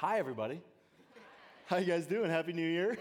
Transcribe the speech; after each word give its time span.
Hi, 0.00 0.20
everybody. 0.20 0.60
How 1.66 1.78
you 1.78 1.86
guys 1.86 2.06
doing? 2.06 2.30
Happy 2.30 2.52
New 2.52 2.68
Year. 2.68 2.96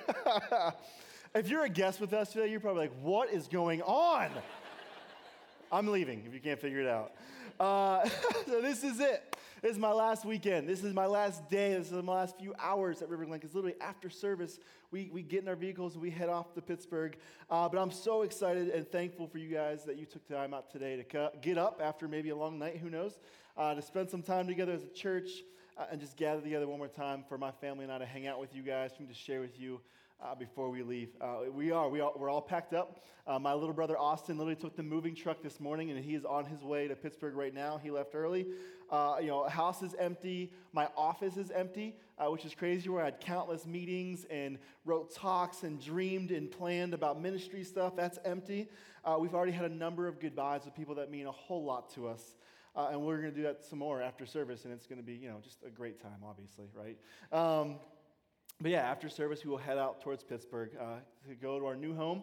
if 1.36 1.48
you're 1.48 1.64
a 1.64 1.70
guest 1.70 2.02
with 2.02 2.12
us 2.12 2.34
today, 2.34 2.50
you're 2.50 2.60
probably 2.60 2.88
like, 2.88 3.02
what 3.04 3.32
is 3.32 3.48
going 3.48 3.84
on? 3.84 4.32
I'm 5.72 5.90
leaving 5.90 6.24
if 6.26 6.34
you 6.34 6.40
can't 6.40 6.60
figure 6.60 6.82
it 6.82 6.88
out. 6.88 7.12
Uh, 7.60 8.10
so 8.48 8.64
this 8.64 8.84
is 8.84 9.00
it. 9.00 9.38
This 9.62 9.74
is 9.74 9.78
my 9.78 9.92
last 9.92 10.26
weekend. 10.26 10.68
This 10.68 10.84
is 10.84 10.92
my 10.92 11.06
last 11.06 11.48
day. 11.52 11.76
This 11.76 11.92
is 11.92 12.02
my 12.02 12.16
last 12.16 12.40
few 12.40 12.56
hours 12.58 13.04
at 13.04 13.10
River 13.10 13.26
Glen. 13.26 13.42
It's 13.44 13.54
literally 13.54 13.80
after 13.80 14.10
service. 14.10 14.58
We, 14.90 15.12
we 15.14 15.22
get 15.22 15.44
in 15.44 15.50
our 15.50 15.56
vehicles 15.56 15.94
and 15.94 16.02
we 16.02 16.10
head 16.10 16.30
off 16.30 16.56
to 16.56 16.64
Pittsburgh. 16.64 17.16
Uh, 17.48 17.70
but 17.70 17.80
I'm 17.80 17.92
so 17.92 18.24
excited 18.24 18.70
and 18.70 18.92
thankful 18.92 19.28
for 19.28 19.38
you 19.38 19.54
guys 19.54 19.84
that 19.84 19.98
you 19.98 20.08
took 20.08 20.28
time 20.28 20.52
out 20.52 20.72
today 20.72 20.96
to 20.96 21.32
get 21.44 21.60
up 21.60 21.80
after 21.80 22.08
maybe 22.08 22.30
a 22.30 22.36
long 22.36 22.58
night, 22.58 22.78
who 22.78 22.90
knows, 22.90 23.20
uh, 23.56 23.76
to 23.76 23.84
spend 23.84 24.10
some 24.10 24.24
time 24.24 24.48
together 24.48 24.72
as 24.72 24.84
a 24.84 24.90
church 24.90 25.30
uh, 25.78 25.86
and 25.92 26.02
just 26.02 26.18
gather 26.18 26.42
together 26.42 26.68
one 26.68 26.80
more 26.80 26.88
time 26.88 27.24
for 27.28 27.38
my 27.38 27.52
family 27.52 27.84
and 27.84 27.94
I 27.94 28.00
to 28.00 28.06
hang 28.06 28.28
out 28.28 28.40
with 28.40 28.56
you 28.56 28.64
guys, 28.64 28.92
for 28.96 29.04
me 29.04 29.10
to 29.10 29.14
share 29.14 29.42
with 29.42 29.60
you 29.60 29.80
uh, 30.24 30.36
before 30.36 30.70
we 30.70 30.82
leave. 30.82 31.10
Uh, 31.22 31.52
we 31.54 31.72
are. 31.72 31.90
We 31.90 32.02
are. 32.02 32.12
We're 32.16 32.30
all 32.30 32.42
packed 32.42 32.74
up. 32.74 33.04
Uh, 33.28 33.38
my 33.38 33.54
little 33.54 33.74
brother 33.74 33.98
Austin 33.98 34.38
literally 34.38 34.56
took 34.56 34.76
the 34.76 34.84
moving 34.84 35.14
truck 35.14 35.44
this 35.44 35.60
morning, 35.60 35.92
and 35.92 36.04
he 36.04 36.16
is 36.16 36.26
on 36.26 36.46
his 36.46 36.64
way 36.64 36.88
to 36.88 36.96
Pittsburgh 36.96 37.36
right 37.36 37.54
now. 37.54 37.78
He 37.78 37.92
left 37.92 38.16
early. 38.16 38.48
Uh, 38.90 39.18
you 39.20 39.28
know, 39.28 39.44
house 39.44 39.84
is 39.84 39.94
empty. 40.00 40.52
My 40.72 40.88
office 40.96 41.36
is 41.36 41.52
empty, 41.52 41.98
uh, 42.18 42.32
which 42.32 42.46
is 42.46 42.56
crazy. 42.56 42.90
Where 42.90 43.02
I 43.02 43.06
had 43.06 43.20
countless 43.20 43.66
meetings 43.68 44.26
and 44.30 44.58
wrote 44.86 45.14
talks 45.14 45.64
and 45.64 45.80
dreamed 45.80 46.32
and 46.32 46.50
planned 46.50 46.94
about 46.94 47.22
ministry 47.22 47.64
stuff. 47.64 47.96
That's 47.96 48.18
empty. 48.24 48.70
Uh, 49.04 49.18
we've 49.20 49.36
already 49.36 49.52
had 49.52 49.70
a 49.70 49.74
number 49.74 50.08
of 50.08 50.20
goodbyes 50.20 50.66
with 50.66 50.74
people 50.74 50.96
that 50.96 51.12
mean 51.12 51.28
a 51.28 51.32
whole 51.32 51.64
lot 51.64 51.94
to 51.96 52.08
us. 52.08 52.36
And 52.78 53.02
we're 53.02 53.18
going 53.18 53.32
to 53.32 53.36
do 53.36 53.44
that 53.44 53.66
some 53.66 53.80
more 53.80 54.02
after 54.02 54.26
service, 54.26 54.66
and 54.66 54.74
it's 54.74 54.86
going 54.86 55.00
to 55.00 55.06
be, 55.06 55.14
you 55.14 55.28
know, 55.28 55.40
just 55.44 55.64
a 55.66 55.70
great 55.70 56.02
time, 56.02 56.20
obviously, 56.24 56.66
right? 56.76 56.98
Um, 57.32 57.76
but 58.62 58.72
yeah, 58.72 58.90
after 58.90 59.10
service, 59.10 59.44
we 59.44 59.50
will 59.50 59.58
head 59.58 59.78
out 59.78 60.02
towards 60.02 60.24
Pittsburgh 60.24 60.72
uh, 60.80 60.98
to 61.28 61.36
go 61.36 61.60
to 61.60 61.66
our 61.66 61.76
new 61.76 61.96
home, 61.96 62.22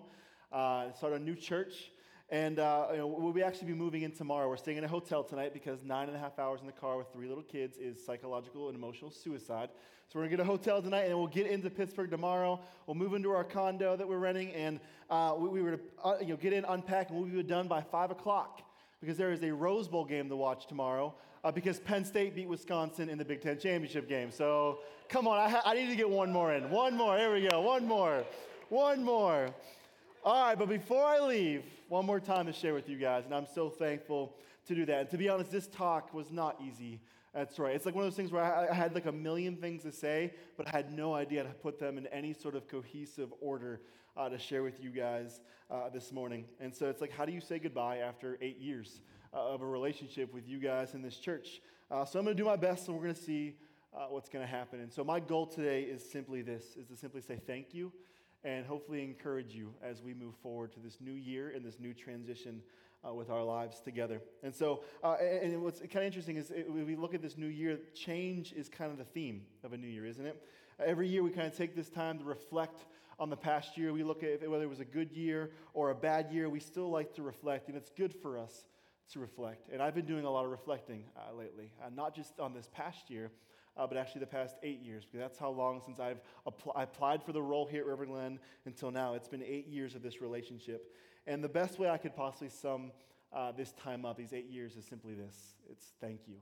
uh, 0.52 0.92
start 0.92 1.12
a 1.12 1.18
new 1.18 1.34
church. 1.34 1.90
And 2.30 2.58
uh, 2.58 2.86
you 2.92 2.98
know, 2.98 3.06
we'll 3.06 3.32
be 3.32 3.42
actually 3.42 3.66
be 3.66 3.74
moving 3.74 4.02
in 4.02 4.10
tomorrow. 4.10 4.48
We're 4.48 4.56
staying 4.56 4.78
in 4.78 4.84
a 4.84 4.88
hotel 4.88 5.22
tonight 5.22 5.52
because 5.52 5.84
nine 5.84 6.08
and 6.08 6.16
a 6.16 6.18
half 6.18 6.38
hours 6.38 6.60
in 6.60 6.66
the 6.66 6.72
car 6.72 6.96
with 6.96 7.08
three 7.12 7.28
little 7.28 7.42
kids 7.42 7.76
is 7.76 8.04
psychological 8.04 8.68
and 8.68 8.76
emotional 8.76 9.10
suicide. 9.10 9.68
So 10.08 10.18
we're 10.18 10.22
gonna 10.22 10.36
get 10.38 10.40
a 10.40 10.44
hotel 10.44 10.80
tonight, 10.80 11.04
and 11.04 11.18
we'll 11.18 11.26
get 11.26 11.46
into 11.46 11.68
Pittsburgh 11.68 12.10
tomorrow. 12.10 12.58
We'll 12.86 12.94
move 12.94 13.12
into 13.12 13.30
our 13.30 13.44
condo 13.44 13.94
that 13.96 14.08
we're 14.08 14.18
renting, 14.18 14.52
and 14.52 14.80
uh, 15.10 15.34
we, 15.36 15.48
we, 15.48 15.62
were 15.62 15.72
to 15.72 15.80
uh, 16.02 16.16
you 16.20 16.28
know, 16.28 16.36
get 16.36 16.52
in, 16.52 16.64
unpack, 16.64 17.10
and 17.10 17.18
we'll 17.18 17.28
be 17.28 17.42
done 17.42 17.68
by 17.68 17.82
five 17.82 18.10
o'clock 18.10 18.62
because 19.04 19.18
there 19.18 19.32
is 19.32 19.42
a 19.42 19.52
Rose 19.52 19.86
Bowl 19.86 20.04
game 20.04 20.28
to 20.30 20.36
watch 20.36 20.66
tomorrow 20.66 21.14
uh, 21.44 21.52
because 21.52 21.78
Penn 21.78 22.04
State 22.04 22.34
beat 22.34 22.48
Wisconsin 22.48 23.10
in 23.10 23.18
the 23.18 23.24
Big 23.24 23.42
Ten 23.42 23.58
championship 23.58 24.08
game. 24.08 24.30
So 24.30 24.78
come 25.08 25.28
on, 25.28 25.38
I, 25.38 25.48
ha- 25.48 25.62
I 25.64 25.74
need 25.74 25.88
to 25.88 25.96
get 25.96 26.08
one 26.08 26.32
more 26.32 26.54
in. 26.54 26.70
One 26.70 26.96
more. 26.96 27.18
Here 27.18 27.32
we 27.32 27.46
go. 27.46 27.60
One 27.60 27.86
more. 27.86 28.24
One 28.70 29.04
more. 29.04 29.50
All 30.24 30.46
right, 30.46 30.58
but 30.58 30.70
before 30.70 31.04
I 31.04 31.20
leave, 31.20 31.64
one 31.88 32.06
more 32.06 32.18
time 32.18 32.46
to 32.46 32.52
share 32.52 32.72
with 32.72 32.88
you 32.88 32.96
guys, 32.96 33.26
and 33.26 33.34
I'm 33.34 33.46
so 33.54 33.68
thankful 33.68 34.34
to 34.66 34.74
do 34.74 34.86
that. 34.86 35.00
And 35.00 35.10
to 35.10 35.18
be 35.18 35.28
honest, 35.28 35.50
this 35.50 35.66
talk 35.66 36.14
was 36.14 36.32
not 36.32 36.58
easy. 36.66 37.00
That's 37.34 37.58
right. 37.58 37.74
It's 37.74 37.84
like 37.84 37.94
one 37.94 38.04
of 38.04 38.10
those 38.10 38.16
things 38.16 38.32
where 38.32 38.42
I, 38.42 38.72
had 38.72 38.94
like 38.94 39.06
a 39.06 39.12
million 39.12 39.56
things 39.56 39.82
to 39.82 39.92
say, 39.92 40.32
but 40.56 40.66
I 40.66 40.70
had 40.70 40.96
no 40.96 41.14
idea 41.14 41.42
how 41.42 41.48
to 41.48 41.54
put 41.54 41.78
them 41.78 41.98
in 41.98 42.06
any 42.06 42.32
sort 42.32 42.54
of 42.54 42.68
cohesive 42.68 43.30
order 43.40 43.80
uh, 44.16 44.28
to 44.28 44.38
share 44.38 44.62
with 44.62 44.82
you 44.82 44.90
guys 44.90 45.40
uh, 45.70 45.88
this 45.88 46.12
morning. 46.12 46.44
And 46.60 46.74
so 46.74 46.88
it's 46.88 47.00
like, 47.00 47.12
how 47.12 47.24
do 47.24 47.32
you 47.32 47.40
say 47.40 47.58
goodbye 47.58 47.98
after 47.98 48.38
eight 48.40 48.58
years 48.58 49.00
uh, 49.32 49.52
of 49.52 49.62
a 49.62 49.66
relationship 49.66 50.32
with 50.32 50.48
you 50.48 50.58
guys 50.58 50.94
in 50.94 51.02
this 51.02 51.16
church? 51.16 51.60
Uh, 51.90 52.04
so 52.04 52.18
I'm 52.18 52.24
going 52.24 52.36
to 52.36 52.42
do 52.42 52.46
my 52.46 52.56
best, 52.56 52.88
and 52.88 52.96
we're 52.96 53.02
going 53.02 53.14
to 53.14 53.20
see 53.20 53.56
uh, 53.94 54.06
what's 54.08 54.28
going 54.28 54.44
to 54.44 54.50
happen. 54.50 54.80
And 54.80 54.92
so 54.92 55.04
my 55.04 55.20
goal 55.20 55.46
today 55.46 55.82
is 55.82 56.08
simply 56.08 56.42
this: 56.42 56.76
is 56.76 56.88
to 56.88 56.96
simply 56.96 57.20
say 57.20 57.40
thank 57.46 57.74
you 57.74 57.92
and 58.44 58.66
hopefully 58.66 59.02
encourage 59.02 59.54
you 59.54 59.72
as 59.82 60.02
we 60.02 60.12
move 60.12 60.34
forward 60.42 60.70
to 60.72 60.80
this 60.80 60.98
new 61.00 61.12
year 61.14 61.52
and 61.56 61.64
this 61.64 61.80
new 61.80 61.94
transition 61.94 62.60
uh, 63.06 63.12
with 63.12 63.30
our 63.30 63.42
lives 63.42 63.80
together. 63.80 64.20
And 64.42 64.54
so, 64.54 64.82
uh, 65.02 65.14
and 65.14 65.62
what's 65.62 65.80
kind 65.80 65.96
of 65.96 66.04
interesting 66.04 66.36
is 66.36 66.50
it, 66.50 66.70
we 66.70 66.94
look 66.94 67.14
at 67.14 67.22
this 67.22 67.38
new 67.38 67.46
year, 67.46 67.78
change 67.94 68.52
is 68.52 68.68
kind 68.68 68.90
of 68.90 68.98
the 68.98 69.04
theme 69.04 69.42
of 69.62 69.72
a 69.72 69.76
new 69.76 69.88
year, 69.88 70.06
isn't 70.06 70.24
it? 70.24 70.42
Every 70.78 71.08
year 71.08 71.22
we 71.22 71.30
kind 71.30 71.46
of 71.46 71.56
take 71.56 71.74
this 71.74 71.88
time 71.88 72.18
to 72.18 72.24
reflect 72.24 72.84
on 73.18 73.30
the 73.30 73.36
past 73.36 73.76
year. 73.76 73.92
We 73.92 74.02
look 74.02 74.22
at 74.22 74.48
whether 74.48 74.64
it 74.64 74.70
was 74.70 74.80
a 74.80 74.84
good 74.84 75.12
year 75.12 75.50
or 75.72 75.90
a 75.90 75.94
bad 75.94 76.30
year. 76.30 76.48
We 76.48 76.60
still 76.60 76.90
like 76.90 77.14
to 77.14 77.22
reflect, 77.22 77.68
and 77.68 77.76
it's 77.76 77.90
good 77.90 78.14
for 78.14 78.38
us 78.38 78.64
to 79.12 79.20
reflect. 79.20 79.68
And 79.72 79.82
I've 79.82 79.94
been 79.94 80.06
doing 80.06 80.24
a 80.24 80.30
lot 80.30 80.44
of 80.44 80.50
reflecting 80.50 81.04
uh, 81.16 81.34
lately, 81.34 81.70
uh, 81.84 81.90
not 81.94 82.14
just 82.14 82.38
on 82.40 82.54
this 82.54 82.68
past 82.72 83.10
year, 83.10 83.30
uh, 83.76 83.86
but 83.86 83.96
actually 83.96 84.20
the 84.20 84.26
past 84.26 84.56
eight 84.62 84.80
years, 84.82 85.04
because 85.04 85.20
that's 85.20 85.38
how 85.38 85.50
long 85.50 85.82
since 85.84 85.98
I've 85.98 86.20
apl- 86.46 86.72
applied 86.74 87.22
for 87.22 87.32
the 87.32 87.42
role 87.42 87.66
here 87.66 87.80
at 87.80 87.86
River 87.86 88.06
Glen 88.06 88.38
until 88.66 88.90
now. 88.90 89.14
It's 89.14 89.28
been 89.28 89.42
eight 89.42 89.66
years 89.66 89.94
of 89.94 90.02
this 90.02 90.20
relationship. 90.20 90.92
And 91.26 91.42
the 91.42 91.48
best 91.48 91.78
way 91.78 91.88
I 91.88 91.96
could 91.96 92.14
possibly 92.14 92.48
sum 92.48 92.92
uh, 93.32 93.52
this 93.52 93.72
time 93.72 94.04
up, 94.04 94.16
these 94.16 94.32
eight 94.32 94.48
years, 94.48 94.76
is 94.76 94.84
simply 94.84 95.14
this 95.14 95.54
it's 95.70 95.92
thank 96.00 96.20
you. 96.26 96.36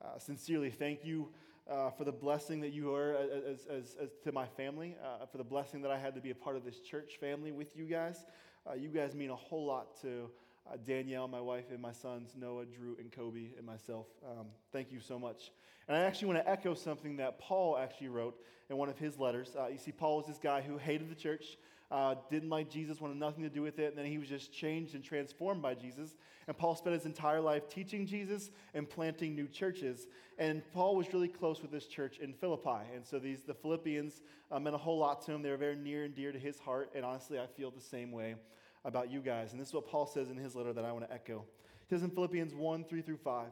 Uh, 0.00 0.18
sincerely, 0.18 0.70
thank 0.70 1.04
you 1.04 1.28
uh, 1.70 1.90
for 1.90 2.04
the 2.04 2.12
blessing 2.12 2.60
that 2.60 2.72
you 2.72 2.94
are 2.94 3.14
as, 3.14 3.66
as, 3.66 3.96
as 4.02 4.10
to 4.24 4.32
my 4.32 4.46
family, 4.46 4.96
uh, 5.04 5.24
for 5.26 5.38
the 5.38 5.44
blessing 5.44 5.80
that 5.82 5.90
I 5.90 5.98
had 5.98 6.14
to 6.16 6.20
be 6.20 6.30
a 6.30 6.34
part 6.34 6.56
of 6.56 6.64
this 6.64 6.80
church 6.80 7.18
family 7.20 7.52
with 7.52 7.76
you 7.76 7.84
guys. 7.84 8.24
Uh, 8.68 8.74
you 8.74 8.88
guys 8.88 9.14
mean 9.14 9.30
a 9.30 9.36
whole 9.36 9.64
lot 9.64 10.00
to 10.02 10.28
uh, 10.70 10.76
Danielle, 10.84 11.28
my 11.28 11.40
wife, 11.40 11.66
and 11.70 11.80
my 11.80 11.92
sons, 11.92 12.34
Noah, 12.36 12.66
Drew, 12.66 12.96
and 12.98 13.10
Kobe, 13.10 13.50
and 13.56 13.64
myself. 13.64 14.06
Um, 14.28 14.46
thank 14.72 14.90
you 14.90 15.00
so 15.00 15.18
much. 15.18 15.52
And 15.88 15.96
I 15.96 16.00
actually 16.00 16.28
want 16.28 16.44
to 16.44 16.50
echo 16.50 16.74
something 16.74 17.16
that 17.16 17.38
Paul 17.38 17.78
actually 17.78 18.08
wrote 18.08 18.36
in 18.68 18.76
one 18.76 18.88
of 18.88 18.98
his 18.98 19.18
letters. 19.18 19.56
Uh, 19.58 19.68
you 19.68 19.78
see, 19.78 19.92
Paul 19.92 20.18
was 20.18 20.26
this 20.26 20.38
guy 20.38 20.60
who 20.60 20.76
hated 20.76 21.10
the 21.10 21.14
church, 21.14 21.56
uh, 21.90 22.14
didn't 22.30 22.50
like 22.50 22.70
Jesus, 22.70 23.00
wanted 23.00 23.16
nothing 23.16 23.42
to 23.42 23.48
do 23.48 23.62
with 23.62 23.78
it, 23.78 23.88
and 23.88 23.98
then 23.98 24.06
he 24.06 24.18
was 24.18 24.28
just 24.28 24.52
changed 24.52 24.94
and 24.94 25.02
transformed 25.02 25.60
by 25.60 25.74
Jesus. 25.74 26.14
And 26.46 26.56
Paul 26.56 26.76
spent 26.76 26.94
his 26.94 27.04
entire 27.04 27.40
life 27.40 27.68
teaching 27.68 28.06
Jesus 28.06 28.50
and 28.74 28.88
planting 28.88 29.34
new 29.34 29.48
churches. 29.48 30.06
And 30.38 30.62
Paul 30.72 30.96
was 30.96 31.12
really 31.12 31.28
close 31.28 31.62
with 31.62 31.70
this 31.70 31.86
church 31.86 32.18
in 32.18 32.32
Philippi. 32.32 32.86
And 32.94 33.04
so 33.04 33.18
these, 33.18 33.42
the 33.42 33.54
Philippians 33.54 34.22
uh, 34.50 34.60
meant 34.60 34.74
a 34.74 34.78
whole 34.78 34.98
lot 34.98 35.24
to 35.26 35.32
him. 35.32 35.42
They 35.42 35.50
were 35.50 35.56
very 35.56 35.76
near 35.76 36.04
and 36.04 36.14
dear 36.14 36.32
to 36.32 36.38
his 36.38 36.58
heart. 36.58 36.90
And 36.94 37.04
honestly, 37.04 37.38
I 37.38 37.46
feel 37.46 37.70
the 37.70 37.80
same 37.80 38.12
way 38.12 38.36
about 38.84 39.10
you 39.10 39.20
guys. 39.20 39.52
And 39.52 39.60
this 39.60 39.68
is 39.68 39.74
what 39.74 39.86
Paul 39.86 40.06
says 40.06 40.30
in 40.30 40.36
his 40.36 40.54
letter 40.54 40.72
that 40.72 40.84
I 40.84 40.92
want 40.92 41.06
to 41.08 41.12
echo. 41.12 41.44
He 41.86 41.94
says 41.94 42.02
in 42.02 42.10
Philippians 42.10 42.54
1 42.54 42.84
3 42.84 43.02
through 43.02 43.18
5 43.18 43.46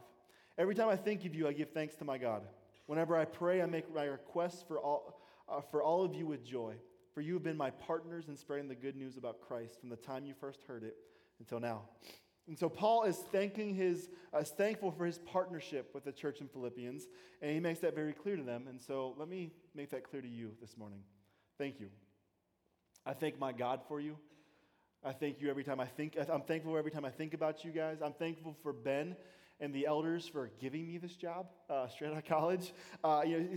Every 0.57 0.75
time 0.75 0.89
I 0.89 0.95
think 0.97 1.23
of 1.25 1.33
you, 1.35 1.47
I 1.47 1.53
give 1.53 1.69
thanks 1.71 1.95
to 1.95 2.05
my 2.05 2.17
God. 2.17 2.43
Whenever 2.85 3.15
I 3.15 3.23
pray, 3.23 3.61
I 3.61 3.65
make 3.65 3.93
my 3.93 4.03
requests 4.05 4.63
for 4.67 4.77
all, 4.77 5.21
uh, 5.47 5.61
for 5.61 5.81
all 5.81 6.03
of 6.03 6.15
you 6.15 6.25
with 6.25 6.43
joy. 6.43 6.73
For 7.19 7.23
you 7.23 7.33
have 7.33 7.43
been 7.43 7.57
my 7.57 7.71
partners 7.71 8.29
in 8.29 8.37
spreading 8.37 8.69
the 8.69 8.75
good 8.75 8.95
news 8.95 9.17
about 9.17 9.41
Christ 9.41 9.77
from 9.77 9.89
the 9.89 9.97
time 9.97 10.25
you 10.25 10.33
first 10.33 10.63
heard 10.63 10.83
it 10.83 10.95
until 11.39 11.59
now. 11.59 11.81
And 12.47 12.57
so 12.57 12.69
Paul 12.69 13.03
is 13.03 13.17
thanking 13.17 13.75
his, 13.75 14.07
uh, 14.33 14.37
is 14.37 14.51
thankful 14.51 14.89
for 14.89 15.05
his 15.05 15.17
partnership 15.17 15.93
with 15.93 16.05
the 16.05 16.13
church 16.13 16.39
in 16.39 16.47
Philippians, 16.47 17.07
and 17.41 17.51
he 17.51 17.59
makes 17.59 17.81
that 17.81 17.93
very 17.93 18.13
clear 18.13 18.37
to 18.37 18.43
them. 18.43 18.67
And 18.69 18.79
so 18.79 19.15
let 19.17 19.27
me 19.27 19.51
make 19.75 19.89
that 19.89 20.09
clear 20.09 20.21
to 20.21 20.29
you 20.29 20.51
this 20.61 20.77
morning. 20.77 21.01
Thank 21.57 21.81
you. 21.81 21.89
I 23.05 23.11
thank 23.11 23.37
my 23.37 23.51
God 23.51 23.81
for 23.89 23.99
you. 23.99 24.15
I 25.03 25.11
thank 25.11 25.41
you 25.41 25.49
every 25.49 25.65
time 25.65 25.81
I 25.81 25.87
think, 25.87 26.15
I'm 26.17 26.43
thankful 26.43 26.77
every 26.77 26.91
time 26.91 27.03
I 27.03 27.11
think 27.11 27.33
about 27.33 27.65
you 27.65 27.71
guys. 27.71 27.97
I'm 28.01 28.13
thankful 28.13 28.55
for 28.63 28.71
Ben 28.71 29.17
and 29.59 29.73
the 29.73 29.85
elders 29.85 30.27
for 30.27 30.49
giving 30.59 30.87
me 30.87 30.97
this 30.97 31.15
job 31.15 31.47
uh, 31.69 31.87
straight 31.87 32.11
out 32.11 32.17
of 32.17 32.25
college. 32.25 32.73
Uh, 33.03 33.21
you 33.25 33.39
know, 33.39 33.47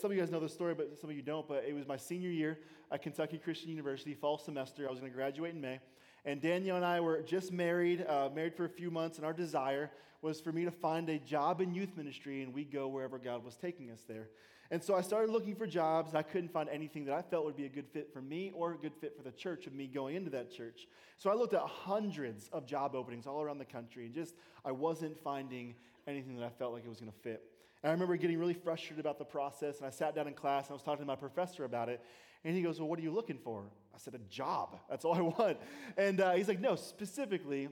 some 0.00 0.10
of 0.10 0.16
you 0.16 0.22
guys 0.22 0.30
know 0.30 0.40
the 0.40 0.48
story, 0.48 0.74
but 0.74 0.98
some 1.00 1.10
of 1.10 1.16
you 1.16 1.22
don't. 1.22 1.46
But 1.46 1.64
it 1.66 1.74
was 1.74 1.86
my 1.86 1.96
senior 1.96 2.30
year 2.30 2.58
at 2.90 3.02
Kentucky 3.02 3.38
Christian 3.38 3.70
University, 3.70 4.14
fall 4.14 4.38
semester. 4.38 4.86
I 4.86 4.90
was 4.90 5.00
going 5.00 5.10
to 5.10 5.16
graduate 5.16 5.54
in 5.54 5.60
May. 5.60 5.80
And 6.24 6.40
Danielle 6.40 6.76
and 6.76 6.84
I 6.84 7.00
were 7.00 7.20
just 7.22 7.52
married, 7.52 8.04
uh, 8.06 8.30
married 8.34 8.54
for 8.54 8.64
a 8.64 8.68
few 8.68 8.90
months, 8.90 9.18
and 9.18 9.26
our 9.26 9.34
desire 9.34 9.90
was 10.22 10.40
for 10.40 10.52
me 10.52 10.64
to 10.64 10.70
find 10.70 11.10
a 11.10 11.18
job 11.18 11.60
in 11.60 11.74
youth 11.74 11.96
ministry, 11.96 12.42
and 12.42 12.54
we 12.54 12.64
go 12.64 12.88
wherever 12.88 13.18
God 13.18 13.44
was 13.44 13.56
taking 13.56 13.90
us 13.90 14.02
there. 14.08 14.30
And 14.70 14.82
so 14.82 14.94
I 14.94 15.02
started 15.02 15.30
looking 15.30 15.54
for 15.54 15.66
jobs, 15.66 16.14
I 16.14 16.22
couldn't 16.22 16.50
find 16.50 16.68
anything 16.68 17.04
that 17.04 17.14
I 17.14 17.22
felt 17.22 17.44
would 17.44 17.56
be 17.56 17.66
a 17.66 17.68
good 17.70 17.86
fit 17.92 18.12
for 18.12 18.22
me 18.22 18.50
or 18.54 18.72
a 18.72 18.76
good 18.76 18.94
fit 19.00 19.16
for 19.16 19.22
the 19.22 19.30
church 19.30 19.66
of 19.66 19.74
me 19.74 19.86
going 19.86 20.16
into 20.16 20.30
that 20.30 20.50
church. 20.50 20.86
So 21.18 21.30
I 21.30 21.34
looked 21.34 21.54
at 21.54 21.60
hundreds 21.60 22.48
of 22.48 22.66
job 22.66 22.94
openings 22.94 23.26
all 23.26 23.42
around 23.42 23.58
the 23.58 23.64
country, 23.64 24.06
and 24.06 24.14
just 24.14 24.34
I 24.64 24.72
wasn't 24.72 25.18
finding 25.22 25.74
anything 26.06 26.36
that 26.36 26.44
I 26.44 26.50
felt 26.50 26.72
like 26.72 26.84
it 26.84 26.88
was 26.88 27.00
going 27.00 27.12
to 27.12 27.18
fit. 27.18 27.42
And 27.82 27.90
I 27.90 27.92
remember 27.92 28.16
getting 28.16 28.38
really 28.38 28.54
frustrated 28.54 28.98
about 28.98 29.18
the 29.18 29.24
process, 29.24 29.78
and 29.78 29.86
I 29.86 29.90
sat 29.90 30.14
down 30.14 30.26
in 30.26 30.34
class 30.34 30.64
and 30.66 30.70
I 30.70 30.74
was 30.74 30.82
talking 30.82 31.02
to 31.02 31.06
my 31.06 31.16
professor 31.16 31.64
about 31.64 31.88
it. 31.90 32.00
And 32.42 32.54
he 32.54 32.62
goes, 32.62 32.78
Well, 32.78 32.88
what 32.88 32.98
are 32.98 33.02
you 33.02 33.12
looking 33.12 33.38
for? 33.38 33.64
I 33.94 33.98
said, 33.98 34.14
A 34.14 34.18
job. 34.30 34.78
That's 34.88 35.04
all 35.04 35.14
I 35.14 35.20
want. 35.38 35.58
And 35.96 36.20
uh, 36.20 36.32
he's 36.32 36.48
like, 36.48 36.60
No, 36.60 36.76
specifically, 36.76 37.68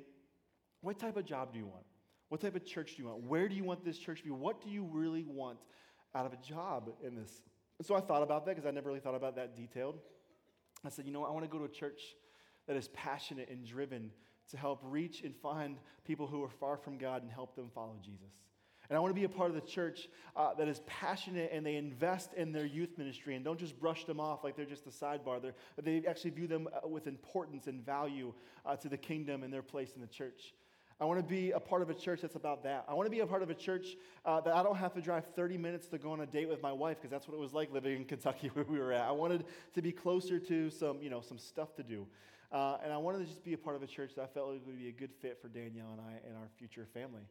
what 0.82 0.98
type 0.98 1.16
of 1.16 1.24
job 1.24 1.52
do 1.52 1.58
you 1.58 1.66
want? 1.66 1.84
What 2.28 2.40
type 2.40 2.56
of 2.56 2.64
church 2.64 2.96
do 2.96 3.02
you 3.02 3.08
want? 3.08 3.24
Where 3.24 3.48
do 3.48 3.54
you 3.54 3.64
want 3.64 3.84
this 3.84 3.98
church 3.98 4.18
to 4.18 4.24
be? 4.24 4.30
What 4.30 4.62
do 4.62 4.70
you 4.70 4.88
really 4.90 5.24
want 5.24 5.58
out 6.14 6.26
of 6.26 6.32
a 6.32 6.36
job 6.36 6.90
in 7.04 7.14
this? 7.14 7.42
And 7.78 7.86
so 7.86 7.94
I 7.94 8.00
thought 8.00 8.22
about 8.22 8.46
that 8.46 8.56
because 8.56 8.66
I 8.66 8.70
never 8.70 8.88
really 8.88 9.00
thought 9.00 9.14
about 9.14 9.36
that 9.36 9.56
detailed. 9.56 9.98
I 10.84 10.88
said, 10.88 11.06
You 11.06 11.12
know, 11.12 11.24
I 11.24 11.30
want 11.30 11.44
to 11.44 11.50
go 11.50 11.58
to 11.58 11.64
a 11.64 11.68
church 11.68 12.00
that 12.66 12.76
is 12.76 12.88
passionate 12.88 13.48
and 13.50 13.64
driven 13.64 14.10
to 14.50 14.56
help 14.56 14.80
reach 14.82 15.22
and 15.22 15.34
find 15.34 15.76
people 16.04 16.26
who 16.26 16.42
are 16.42 16.48
far 16.48 16.76
from 16.76 16.98
God 16.98 17.22
and 17.22 17.30
help 17.30 17.56
them 17.56 17.70
follow 17.74 17.96
Jesus. 18.02 18.32
And 18.88 18.96
I 18.96 19.00
want 19.00 19.14
to 19.14 19.18
be 19.18 19.24
a 19.24 19.28
part 19.28 19.48
of 19.48 19.54
the 19.54 19.62
church 19.62 20.08
uh, 20.36 20.54
that 20.54 20.68
is 20.68 20.82
passionate 20.86 21.50
and 21.52 21.64
they 21.64 21.76
invest 21.76 22.34
in 22.34 22.52
their 22.52 22.66
youth 22.66 22.98
ministry 22.98 23.34
and 23.34 23.44
don't 23.44 23.58
just 23.58 23.78
brush 23.80 24.04
them 24.04 24.20
off 24.20 24.44
like 24.44 24.54
they're 24.54 24.66
just 24.66 24.86
a 24.86 24.90
sidebar. 24.90 25.40
They're, 25.40 25.54
they 25.82 26.06
actually 26.06 26.32
view 26.32 26.46
them 26.46 26.68
uh, 26.72 26.86
with 26.86 27.06
importance 27.06 27.68
and 27.68 27.84
value 27.84 28.34
uh, 28.66 28.76
to 28.76 28.88
the 28.88 28.98
kingdom 28.98 29.44
and 29.44 29.52
their 29.52 29.62
place 29.62 29.92
in 29.94 30.02
the 30.02 30.08
church. 30.08 30.52
I 31.00 31.04
want 31.04 31.18
to 31.20 31.26
be 31.26 31.50
a 31.50 31.60
part 31.60 31.82
of 31.82 31.90
a 31.90 31.94
church 31.94 32.20
that's 32.20 32.36
about 32.36 32.62
that. 32.64 32.84
I 32.88 32.94
want 32.94 33.06
to 33.06 33.10
be 33.10 33.20
a 33.20 33.26
part 33.26 33.42
of 33.42 33.50
a 33.50 33.54
church 33.54 33.96
uh, 34.24 34.40
that 34.40 34.54
I 34.54 34.62
don't 34.62 34.76
have 34.76 34.94
to 34.94 35.00
drive 35.00 35.24
30 35.34 35.58
minutes 35.58 35.86
to 35.88 35.98
go 35.98 36.12
on 36.12 36.20
a 36.20 36.26
date 36.26 36.48
with 36.48 36.62
my 36.62 36.72
wife 36.72 36.98
because 36.98 37.10
that's 37.10 37.26
what 37.26 37.34
it 37.34 37.40
was 37.40 37.52
like 37.52 37.72
living 37.72 37.96
in 37.96 38.04
Kentucky 38.04 38.48
where 38.54 38.64
we 38.64 38.78
were 38.78 38.92
at. 38.92 39.02
I 39.02 39.12
wanted 39.12 39.44
to 39.74 39.82
be 39.82 39.92
closer 39.92 40.38
to 40.38 40.70
some, 40.70 41.02
you 41.02 41.10
know, 41.10 41.20
some 41.20 41.38
stuff 41.38 41.74
to 41.76 41.82
do. 41.82 42.06
Uh, 42.52 42.76
and 42.84 42.92
I 42.92 42.98
wanted 42.98 43.20
to 43.20 43.24
just 43.24 43.42
be 43.42 43.54
a 43.54 43.58
part 43.58 43.76
of 43.76 43.82
a 43.82 43.86
church 43.86 44.12
that 44.16 44.22
I 44.22 44.26
felt 44.26 44.50
like 44.50 44.66
would 44.66 44.78
be 44.78 44.88
a 44.88 44.92
good 44.92 45.12
fit 45.20 45.40
for 45.40 45.48
Danielle 45.48 45.92
and 45.92 46.00
I 46.00 46.26
and 46.26 46.36
our 46.36 46.48
future 46.58 46.86
family 46.92 47.22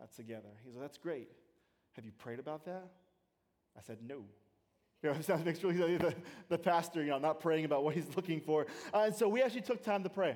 uh, 0.00 0.06
together. 0.16 0.48
He's 0.64 0.74
like, 0.74 0.82
that's 0.82 0.98
great. 0.98 1.28
Have 1.92 2.04
you 2.04 2.12
prayed 2.12 2.38
about 2.38 2.64
that? 2.64 2.88
I 3.76 3.82
said, 3.82 3.98
no. 4.06 4.24
You 5.02 5.12
know, 5.12 5.20
sounds 5.20 5.44
makes 5.44 5.62
really 5.62 5.98
the, 5.98 6.14
the 6.48 6.56
pastor, 6.56 7.02
you 7.02 7.10
know, 7.10 7.18
not 7.18 7.38
praying 7.38 7.66
about 7.66 7.84
what 7.84 7.94
he's 7.94 8.06
looking 8.16 8.40
for. 8.40 8.66
Uh, 8.94 9.00
and 9.00 9.14
so 9.14 9.28
we 9.28 9.42
actually 9.42 9.60
took 9.60 9.82
time 9.82 10.02
to 10.02 10.08
pray. 10.08 10.34